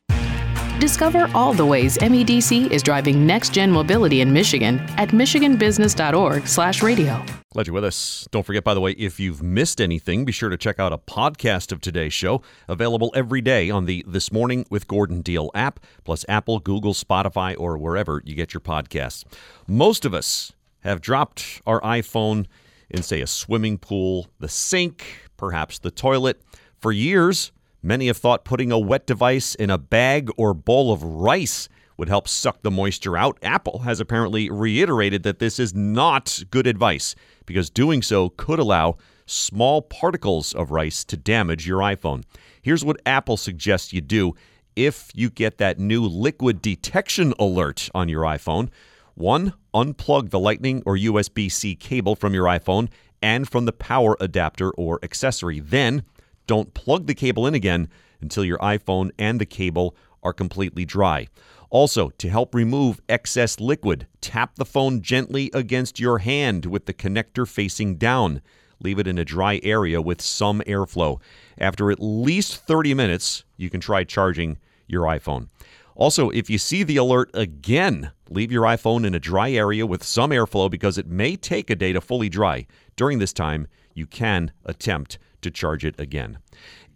Discover 0.83 1.31
all 1.33 1.53
the 1.53 1.65
ways 1.65 1.97
MEDC 1.99 2.73
is 2.73 2.83
driving 2.83 3.25
next-gen 3.25 3.71
mobility 3.71 4.21
in 4.21 4.33
Michigan 4.33 4.81
at 4.99 5.11
michiganbusiness.org/radio. 5.11 7.25
Glad 7.53 7.67
you're 7.69 7.75
with 7.75 7.85
us. 7.85 8.27
Don't 8.33 8.45
forget, 8.45 8.65
by 8.65 8.75
the 8.75 8.81
way, 8.81 8.91
if 8.91 9.21
you've 9.21 9.45
missed 9.45 9.81
anything, 9.81 10.25
be 10.25 10.33
sure 10.33 10.49
to 10.49 10.57
check 10.57 10.81
out 10.81 10.93
a 10.93 10.99
podcast 10.99 11.71
of 11.71 11.81
today's 11.81 12.13
show, 12.13 12.43
available 12.67 13.13
every 13.15 13.41
day 13.41 13.71
on 13.71 13.87
the 13.87 14.05
This 14.09 14.33
Morning 14.33 14.67
with 14.71 14.89
Gordon 14.89 15.21
Deal 15.21 15.53
app, 15.55 15.79
plus 16.03 16.25
Apple, 16.29 16.59
Google, 16.59 16.95
Spotify, 16.95 17.55
or 17.57 17.79
wherever 17.79 18.21
you 18.25 18.35
get 18.35 18.53
your 18.53 18.61
podcasts. 18.61 19.23
Most 19.69 20.05
of 20.05 20.13
us 20.13 20.53
have 20.81 21.01
dropped 21.01 21.63
our 21.65 21.81
iPhone 21.83 22.47
in, 22.91 23.05
say, 23.05 23.21
a 23.21 23.29
swimming 23.29 23.79
pool, 23.79 24.27
the 24.41 24.49
sink, 24.49 25.31
perhaps 25.37 25.79
the 25.79 25.93
toilet. 25.93 26.43
For 26.81 26.91
years, 26.91 27.53
many 27.83 28.07
have 28.07 28.17
thought 28.17 28.45
putting 28.45 28.71
a 28.71 28.79
wet 28.79 29.07
device 29.07 29.55
in 29.55 29.71
a 29.71 29.79
bag 29.79 30.31
or 30.37 30.55
bowl 30.55 30.93
of 30.93 31.03
rice 31.03 31.69
would 31.97 32.09
help 32.09 32.27
suck 32.27 32.63
the 32.63 32.71
moisture 32.71 33.17
out. 33.17 33.39
Apple 33.43 33.81
has 33.81 34.01
apparently 34.01 34.51
reiterated 34.51 35.23
that 35.23 35.39
this 35.39 35.59
is 35.59 35.75
not 35.75 36.43
good 36.51 36.67
advice 36.67 37.15
because 37.47 37.71
doing 37.71 38.03
so 38.03 38.31
could 38.31 38.59
allow 38.59 38.97
small 39.27 39.83
particles 39.83 40.53
of 40.53 40.71
rice 40.71 41.05
to 41.05 41.17
damage 41.17 41.67
your 41.67 41.81
iPhone. 41.81 42.25
Here's 42.61 42.85
what 42.85 43.01
Apple 43.07 43.37
suggests 43.37 43.93
you 43.93 44.01
do 44.01 44.35
if 44.75 45.11
you 45.15 45.31
get 45.31 45.59
that 45.59 45.79
new 45.79 46.03
liquid 46.05 46.63
detection 46.63 47.35
alert 47.39 47.89
on 47.95 48.09
your 48.09 48.23
iPhone. 48.23 48.71
One, 49.15 49.53
unplug 49.75 50.31
the 50.31 50.41
Lightning 50.41 50.83
or 50.87 50.97
USB 50.97 51.53
C 51.53 51.75
cable 51.75 52.17
from 52.17 52.35
your 52.35 52.47
iPhone 52.47 52.89
and 53.23 53.49
from 53.49 53.67
the 53.67 53.73
power 53.73 54.17
adapter 54.21 54.71
or 54.71 54.99
accessory. 55.03 55.61
Then, 55.61 56.03
don't 56.47 56.75
plug 56.75 57.07
the 57.07 57.15
cable 57.15 57.47
in 57.47 57.55
again 57.55 57.89
until 58.21 58.45
your 58.45 58.59
iPhone 58.59 59.11
and 59.19 59.41
the 59.41 59.47
cable 59.47 59.95
are 60.23 60.33
completely 60.33 60.85
dry. 60.85 61.27
Also, 61.71 62.11
to 62.11 62.29
help 62.29 62.55
remove 62.55 63.01
excess 63.09 63.59
liquid, 63.59 64.07
tap 64.21 64.57
the 64.57 64.65
phone 64.65 65.01
gently 65.01 65.51
against 65.55 65.99
your 65.99 66.19
hand 66.19 66.67
with 66.67 66.85
the 66.85 66.93
connector 66.93 67.49
facing 67.49 67.97
down. 67.97 68.43
leave 68.79 68.99
it 68.99 69.07
in 69.07 69.17
a 69.17 69.25
dry 69.25 69.61
area 69.63 70.03
with 70.03 70.21
some 70.21 70.61
airflow. 70.67 71.21
After 71.57 71.93
at 71.93 72.03
least 72.03 72.67
30 72.67 72.95
minutes, 72.95 73.45
you 73.57 73.71
can 73.71 73.81
try 73.81 74.03
charging 74.03 74.59
your 74.89 75.05
iPhone. 75.05 75.49
Also, 75.95 76.31
if 76.31 76.51
you 76.51 76.59
see 76.59 76.83
the 76.83 76.97
alert 76.97 77.31
again, 77.33 78.11
leave 78.29 78.51
your 78.51 78.65
iPhone 78.65 79.07
in 79.07 79.15
a 79.15 79.21
dry 79.21 79.53
area 79.53 79.87
with 79.87 80.03
some 80.03 80.31
airflow 80.31 80.71
because 80.71 80.99
it 80.99 81.07
may 81.07 81.37
take 81.37 81.71
a 81.71 81.77
day 81.77 81.93
to 81.93 82.01
fully 82.01 82.29
dry. 82.29 82.67
During 82.97 83.19
this 83.19 83.33
time, 83.33 83.69
you 83.95 84.07
can 84.07 84.53
attempt 84.65 85.19
to 85.43 85.51
charge 85.51 85.85
it 85.85 85.95
again. 85.99 86.39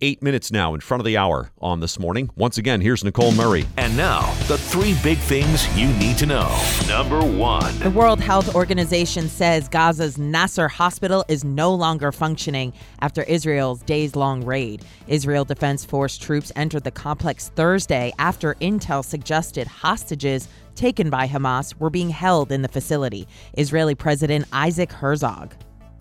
Eight 0.02 0.22
minutes 0.22 0.52
now 0.52 0.74
in 0.74 0.80
front 0.80 1.00
of 1.00 1.06
the 1.06 1.16
hour 1.16 1.52
on 1.58 1.80
this 1.80 1.98
morning. 1.98 2.28
Once 2.36 2.58
again, 2.58 2.82
here's 2.82 3.02
Nicole 3.02 3.32
Murray. 3.32 3.66
And 3.78 3.96
now, 3.96 4.30
the 4.46 4.58
three 4.58 4.94
big 5.02 5.16
things 5.16 5.66
you 5.74 5.88
need 5.94 6.18
to 6.18 6.26
know. 6.26 6.54
Number 6.86 7.24
one 7.24 7.78
The 7.78 7.90
World 7.90 8.20
Health 8.20 8.54
Organization 8.54 9.26
says 9.30 9.70
Gaza's 9.70 10.18
Nasser 10.18 10.68
hospital 10.68 11.24
is 11.28 11.44
no 11.44 11.74
longer 11.74 12.12
functioning 12.12 12.74
after 13.00 13.22
Israel's 13.22 13.80
days 13.84 14.14
long 14.14 14.44
raid. 14.44 14.84
Israel 15.08 15.46
Defense 15.46 15.82
Force 15.82 16.18
troops 16.18 16.52
entered 16.56 16.84
the 16.84 16.90
complex 16.90 17.48
Thursday 17.56 18.12
after 18.18 18.52
intel 18.56 19.02
suggested 19.02 19.66
hostages 19.66 20.48
taken 20.74 21.08
by 21.08 21.26
Hamas 21.26 21.74
were 21.80 21.88
being 21.88 22.10
held 22.10 22.52
in 22.52 22.60
the 22.60 22.68
facility. 22.68 23.26
Israeli 23.54 23.94
President 23.94 24.44
Isaac 24.52 24.92
Herzog. 24.92 25.54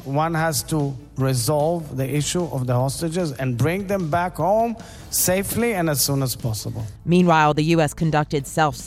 One 0.05 0.33
has 0.35 0.61
to 0.63 0.95
resolve 1.17 1.97
the 1.97 2.07
issue 2.07 2.43
of 2.45 2.67
the 2.67 2.73
hostages 2.73 3.31
and 3.33 3.57
bring 3.57 3.87
them 3.87 4.09
back 4.09 4.35
home 4.35 4.77
safely 5.09 5.73
and 5.73 5.89
as 5.89 6.01
soon 6.01 6.21
as 6.21 6.35
possible. 6.35 6.85
Meanwhile, 7.05 7.55
the 7.55 7.63
U.S. 7.63 7.93
conducted 7.93 8.45
self 8.45 8.77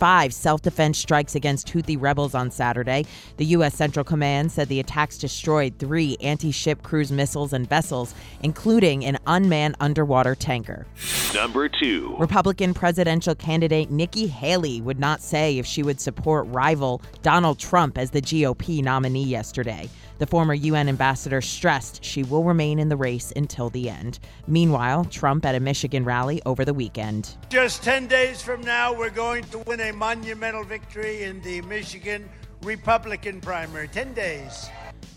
five 0.00 0.32
self 0.32 0.62
defense 0.62 0.98
strikes 0.98 1.34
against 1.34 1.68
Houthi 1.68 2.00
rebels 2.00 2.34
on 2.34 2.50
Saturday. 2.50 3.04
The 3.36 3.44
U.S. 3.56 3.74
Central 3.74 4.02
Command 4.02 4.50
said 4.50 4.68
the 4.68 4.80
attacks 4.80 5.18
destroyed 5.18 5.74
three 5.78 6.16
anti 6.20 6.50
ship 6.50 6.82
cruise 6.82 7.12
missiles 7.12 7.52
and 7.52 7.68
vessels, 7.68 8.14
including 8.42 9.04
an 9.04 9.18
unmanned 9.26 9.76
underwater 9.78 10.34
tanker. 10.34 10.86
Number 11.34 11.68
two 11.68 12.16
Republican 12.18 12.72
presidential 12.72 13.34
candidate 13.34 13.90
Nikki 13.90 14.26
Haley 14.26 14.80
would 14.80 14.98
not 14.98 15.20
say 15.20 15.58
if 15.58 15.66
she 15.66 15.82
would 15.82 16.00
support 16.00 16.46
rival 16.48 17.02
Donald 17.20 17.58
Trump 17.58 17.98
as 17.98 18.10
the 18.10 18.22
GOP 18.22 18.82
nominee 18.82 19.24
yesterday. 19.24 19.88
The 20.20 20.26
former 20.26 20.52
UN 20.52 20.90
ambassador 20.90 21.40
stressed 21.40 22.04
she 22.04 22.24
will 22.24 22.44
remain 22.44 22.78
in 22.78 22.90
the 22.90 22.96
race 22.96 23.32
until 23.36 23.70
the 23.70 23.88
end. 23.88 24.18
Meanwhile, 24.46 25.06
Trump 25.06 25.46
at 25.46 25.54
a 25.54 25.60
Michigan 25.60 26.04
rally 26.04 26.42
over 26.44 26.62
the 26.62 26.74
weekend. 26.74 27.36
Just 27.48 27.82
10 27.82 28.06
days 28.06 28.42
from 28.42 28.60
now, 28.60 28.92
we're 28.92 29.08
going 29.08 29.44
to 29.44 29.60
win 29.60 29.80
a 29.80 29.92
monumental 29.92 30.62
victory 30.62 31.22
in 31.22 31.40
the 31.40 31.62
Michigan 31.62 32.28
Republican 32.62 33.40
primary. 33.40 33.88
10 33.88 34.12
days. 34.12 34.68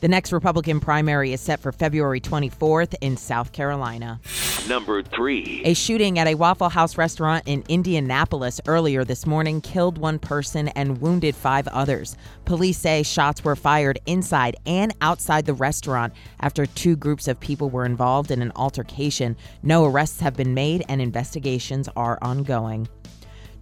The 0.01 0.07
next 0.09 0.33
Republican 0.33 0.79
primary 0.79 1.31
is 1.31 1.39
set 1.39 1.61
for 1.61 1.71
February 1.71 2.19
24th 2.19 2.93
in 2.99 3.15
South 3.15 3.53
Carolina. 3.53 4.19
Number 4.67 5.01
three. 5.01 5.61
A 5.65 5.73
shooting 5.73 6.19
at 6.19 6.27
a 6.27 6.35
Waffle 6.35 6.69
House 6.69 6.97
restaurant 6.97 7.43
in 7.45 7.63
Indianapolis 7.69 8.59
earlier 8.65 9.03
this 9.03 9.25
morning 9.25 9.61
killed 9.61 9.97
one 9.97 10.19
person 10.19 10.67
and 10.69 10.99
wounded 11.01 11.35
five 11.35 11.67
others. 11.69 12.15
Police 12.45 12.77
say 12.77 13.03
shots 13.03 13.43
were 13.43 13.55
fired 13.55 13.99
inside 14.05 14.55
and 14.65 14.93
outside 15.01 15.45
the 15.45 15.53
restaurant 15.53 16.13
after 16.39 16.65
two 16.65 16.95
groups 16.95 17.27
of 17.27 17.39
people 17.39 17.69
were 17.69 17.85
involved 17.85 18.31
in 18.31 18.41
an 18.41 18.51
altercation. 18.55 19.35
No 19.63 19.85
arrests 19.85 20.19
have 20.19 20.35
been 20.35 20.53
made 20.53 20.83
and 20.89 21.01
investigations 21.01 21.89
are 21.95 22.17
ongoing. 22.21 22.87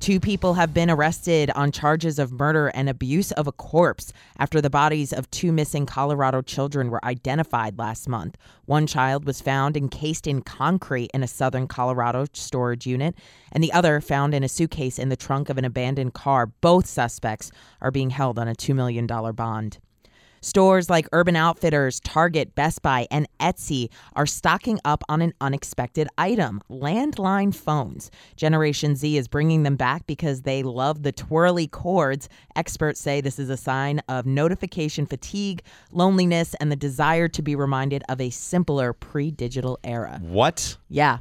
Two 0.01 0.19
people 0.19 0.55
have 0.55 0.73
been 0.73 0.89
arrested 0.89 1.51
on 1.51 1.71
charges 1.71 2.17
of 2.17 2.31
murder 2.31 2.69
and 2.69 2.89
abuse 2.89 3.31
of 3.33 3.45
a 3.45 3.51
corpse 3.51 4.11
after 4.39 4.59
the 4.59 4.67
bodies 4.67 5.13
of 5.13 5.29
two 5.29 5.51
missing 5.51 5.85
Colorado 5.85 6.41
children 6.41 6.89
were 6.89 7.05
identified 7.05 7.77
last 7.77 8.09
month. 8.09 8.35
One 8.65 8.87
child 8.87 9.25
was 9.25 9.41
found 9.41 9.77
encased 9.77 10.25
in 10.25 10.41
concrete 10.41 11.11
in 11.13 11.21
a 11.21 11.27
southern 11.27 11.67
Colorado 11.67 12.25
storage 12.33 12.87
unit, 12.87 13.13
and 13.51 13.63
the 13.63 13.71
other 13.71 14.01
found 14.01 14.33
in 14.33 14.43
a 14.43 14.49
suitcase 14.49 14.97
in 14.97 15.09
the 15.09 15.15
trunk 15.15 15.49
of 15.49 15.59
an 15.59 15.65
abandoned 15.65 16.15
car. 16.15 16.47
Both 16.47 16.87
suspects 16.87 17.51
are 17.79 17.91
being 17.91 18.09
held 18.09 18.39
on 18.39 18.47
a 18.47 18.55
$2 18.55 18.73
million 18.73 19.05
bond. 19.05 19.77
Stores 20.43 20.89
like 20.89 21.07
Urban 21.11 21.35
Outfitters, 21.35 21.99
Target, 21.99 22.55
Best 22.55 22.81
Buy, 22.81 23.05
and 23.11 23.27
Etsy 23.39 23.89
are 24.15 24.25
stocking 24.25 24.79
up 24.83 25.03
on 25.07 25.21
an 25.21 25.33
unexpected 25.39 26.07
item 26.17 26.61
landline 26.67 27.53
phones. 27.53 28.09
Generation 28.35 28.95
Z 28.95 29.17
is 29.17 29.27
bringing 29.27 29.61
them 29.61 29.75
back 29.75 30.07
because 30.07 30.41
they 30.41 30.63
love 30.63 31.03
the 31.03 31.11
twirly 31.11 31.67
cords. 31.67 32.27
Experts 32.55 32.99
say 32.99 33.21
this 33.21 33.37
is 33.37 33.51
a 33.51 33.57
sign 33.57 34.01
of 34.09 34.25
notification 34.25 35.05
fatigue, 35.05 35.61
loneliness, 35.91 36.55
and 36.55 36.71
the 36.71 36.75
desire 36.75 37.27
to 37.27 37.41
be 37.43 37.55
reminded 37.55 38.01
of 38.09 38.19
a 38.19 38.31
simpler 38.31 38.93
pre 38.93 39.29
digital 39.29 39.77
era. 39.83 40.19
What? 40.23 40.75
Yeah. 40.89 41.19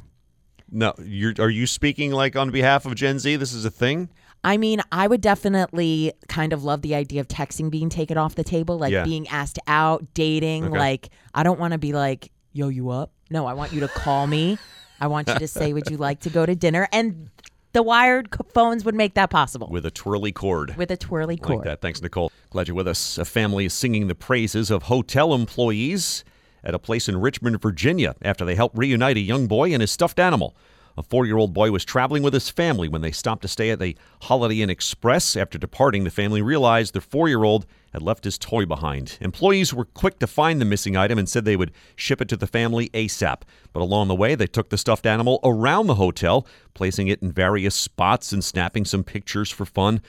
No, 0.71 0.95
you're, 1.03 1.33
are 1.37 1.49
you 1.49 1.67
speaking 1.67 2.11
like 2.11 2.35
on 2.35 2.49
behalf 2.49 2.87
of 2.87 2.95
Gen 2.95 3.19
Z? 3.19 3.35
This 3.35 3.53
is 3.53 3.65
a 3.65 3.71
thing? 3.71 4.09
I 4.43 4.57
mean, 4.57 4.81
I 4.91 5.07
would 5.07 5.21
definitely 5.21 6.13
kind 6.27 6.51
of 6.53 6.63
love 6.63 6.81
the 6.81 6.95
idea 6.95 7.21
of 7.21 7.27
texting 7.27 7.69
being 7.69 7.89
taken 7.89 8.17
off 8.17 8.35
the 8.35 8.43
table, 8.43 8.77
like 8.79 8.91
Yeah. 8.91 9.03
being 9.03 9.27
asked 9.27 9.59
out, 9.67 10.05
dating. 10.13 10.65
Okay. 10.65 10.77
Like, 10.77 11.09
I 11.33 11.43
don't 11.43 11.59
want 11.59 11.73
to 11.73 11.77
be 11.77 11.93
like, 11.93 12.31
yo, 12.53 12.69
you 12.69 12.89
up? 12.89 13.11
No, 13.29 13.45
I 13.45 13.53
want 13.53 13.71
you 13.71 13.79
to 13.81 13.87
call 13.87 14.25
me. 14.27 14.57
I 14.99 15.07
want 15.07 15.27
you 15.27 15.35
to 15.35 15.47
say, 15.47 15.73
would 15.73 15.89
you 15.89 15.97
like 15.97 16.21
to 16.21 16.29
go 16.29 16.45
to 16.45 16.55
dinner? 16.55 16.87
And 16.91 17.29
the 17.73 17.81
wired 17.83 18.29
c- 18.33 18.39
phones 18.53 18.83
would 18.83 18.95
make 18.95 19.13
that 19.13 19.29
possible 19.29 19.67
With 19.71 19.85
a 19.85 19.91
twirly 19.91 20.31
cord. 20.31 20.75
with 20.75 20.91
a 20.91 20.97
twirly 20.97 21.37
cord. 21.37 21.59
Like 21.59 21.65
that. 21.65 21.81
Thanks, 21.81 22.01
Nicole. 22.01 22.31
Glad 22.49 22.67
you're 22.67 22.75
with 22.75 22.87
us. 22.87 23.17
A 23.17 23.25
family 23.25 23.65
is 23.65 23.73
singing 23.73 24.07
the 24.07 24.15
praises 24.15 24.69
of 24.69 24.83
hotel 24.83 25.33
employees 25.33 26.23
at 26.63 26.75
a 26.75 26.79
place 26.79 27.07
in 27.07 27.17
Richmond, 27.21 27.61
Virginia, 27.61 28.15
after 28.21 28.43
they 28.45 28.55
helped 28.55 28.77
reunite 28.77 29.17
a 29.17 29.21
young 29.21 29.47
boy 29.47 29.71
and 29.71 29.81
his 29.81 29.89
stuffed 29.91 30.19
animal. 30.19 30.55
A 30.97 31.03
four 31.03 31.25
year 31.25 31.37
old 31.37 31.53
boy 31.53 31.71
was 31.71 31.85
traveling 31.85 32.23
with 32.23 32.33
his 32.33 32.49
family 32.49 32.87
when 32.87 33.01
they 33.01 33.11
stopped 33.11 33.41
to 33.43 33.47
stay 33.47 33.69
at 33.69 33.79
the 33.79 33.97
Holiday 34.23 34.61
Inn 34.61 34.69
Express. 34.69 35.35
After 35.35 35.57
departing, 35.57 36.03
the 36.03 36.09
family 36.09 36.41
realized 36.41 36.93
their 36.93 37.01
four 37.01 37.27
year 37.27 37.43
old 37.43 37.65
had 37.93 38.01
left 38.01 38.23
his 38.23 38.37
toy 38.37 38.65
behind. 38.65 39.17
Employees 39.21 39.73
were 39.73 39.85
quick 39.85 40.19
to 40.19 40.27
find 40.27 40.59
the 40.59 40.65
missing 40.65 40.95
item 40.95 41.17
and 41.17 41.27
said 41.27 41.45
they 41.45 41.55
would 41.55 41.71
ship 41.95 42.21
it 42.21 42.27
to 42.29 42.37
the 42.37 42.47
family 42.47 42.89
ASAP. 42.89 43.41
But 43.73 43.81
along 43.81 44.07
the 44.07 44.15
way, 44.15 44.35
they 44.35 44.47
took 44.47 44.69
the 44.69 44.77
stuffed 44.77 45.05
animal 45.05 45.39
around 45.43 45.87
the 45.87 45.95
hotel, 45.95 46.45
placing 46.73 47.07
it 47.07 47.21
in 47.21 47.31
various 47.31 47.75
spots 47.75 48.31
and 48.31 48.43
snapping 48.43 48.85
some 48.85 49.03
pictures 49.03 49.49
for 49.49 49.65
fun. 49.65 50.01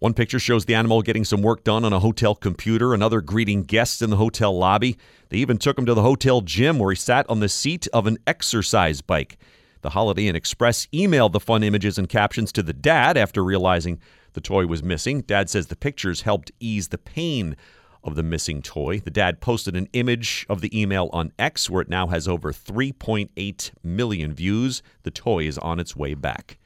One 0.00 0.14
picture 0.14 0.38
shows 0.38 0.64
the 0.64 0.74
animal 0.74 1.02
getting 1.02 1.24
some 1.24 1.42
work 1.42 1.62
done 1.62 1.84
on 1.84 1.92
a 1.92 2.00
hotel 2.00 2.34
computer, 2.34 2.94
another 2.94 3.20
greeting 3.20 3.64
guests 3.64 4.00
in 4.00 4.08
the 4.08 4.16
hotel 4.16 4.56
lobby. 4.56 4.96
They 5.28 5.36
even 5.36 5.58
took 5.58 5.78
him 5.78 5.84
to 5.86 5.94
the 5.94 6.02
hotel 6.02 6.40
gym 6.40 6.78
where 6.78 6.90
he 6.90 6.96
sat 6.96 7.28
on 7.28 7.40
the 7.40 7.50
seat 7.50 7.86
of 7.92 8.06
an 8.06 8.16
exercise 8.26 9.02
bike. 9.02 9.36
The 9.82 9.90
Holiday 9.90 10.28
Inn 10.28 10.36
Express 10.36 10.86
emailed 10.86 11.32
the 11.32 11.40
fun 11.40 11.62
images 11.62 11.98
and 11.98 12.08
captions 12.08 12.52
to 12.52 12.62
the 12.62 12.72
dad 12.72 13.16
after 13.16 13.42
realizing 13.42 13.98
the 14.34 14.40
toy 14.40 14.66
was 14.66 14.82
missing. 14.82 15.22
Dad 15.22 15.48
says 15.48 15.66
the 15.66 15.76
pictures 15.76 16.22
helped 16.22 16.52
ease 16.60 16.88
the 16.88 16.98
pain 16.98 17.56
of 18.04 18.14
the 18.14 18.22
missing 18.22 18.62
toy. 18.62 19.00
The 19.00 19.10
dad 19.10 19.40
posted 19.40 19.76
an 19.76 19.88
image 19.92 20.46
of 20.48 20.60
the 20.60 20.78
email 20.78 21.10
on 21.12 21.32
X 21.38 21.68
where 21.68 21.82
it 21.82 21.88
now 21.88 22.06
has 22.08 22.28
over 22.28 22.52
3.8 22.52 23.70
million 23.82 24.32
views. 24.32 24.82
The 25.02 25.10
toy 25.10 25.46
is 25.46 25.58
on 25.58 25.80
its 25.80 25.96
way 25.96 26.14
back. 26.14 26.58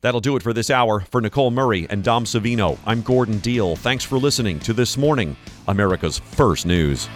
That'll 0.00 0.20
do 0.20 0.36
it 0.36 0.42
for 0.42 0.52
this 0.52 0.70
hour. 0.70 1.00
For 1.00 1.20
Nicole 1.20 1.50
Murray 1.50 1.86
and 1.88 2.04
Dom 2.04 2.24
Savino, 2.24 2.78
I'm 2.84 3.02
Gordon 3.02 3.38
Deal. 3.38 3.74
Thanks 3.76 4.04
for 4.04 4.18
listening 4.18 4.58
to 4.60 4.72
This 4.72 4.96
Morning, 4.96 5.36
America's 5.66 6.18
First 6.18 6.66
News. 6.66 7.08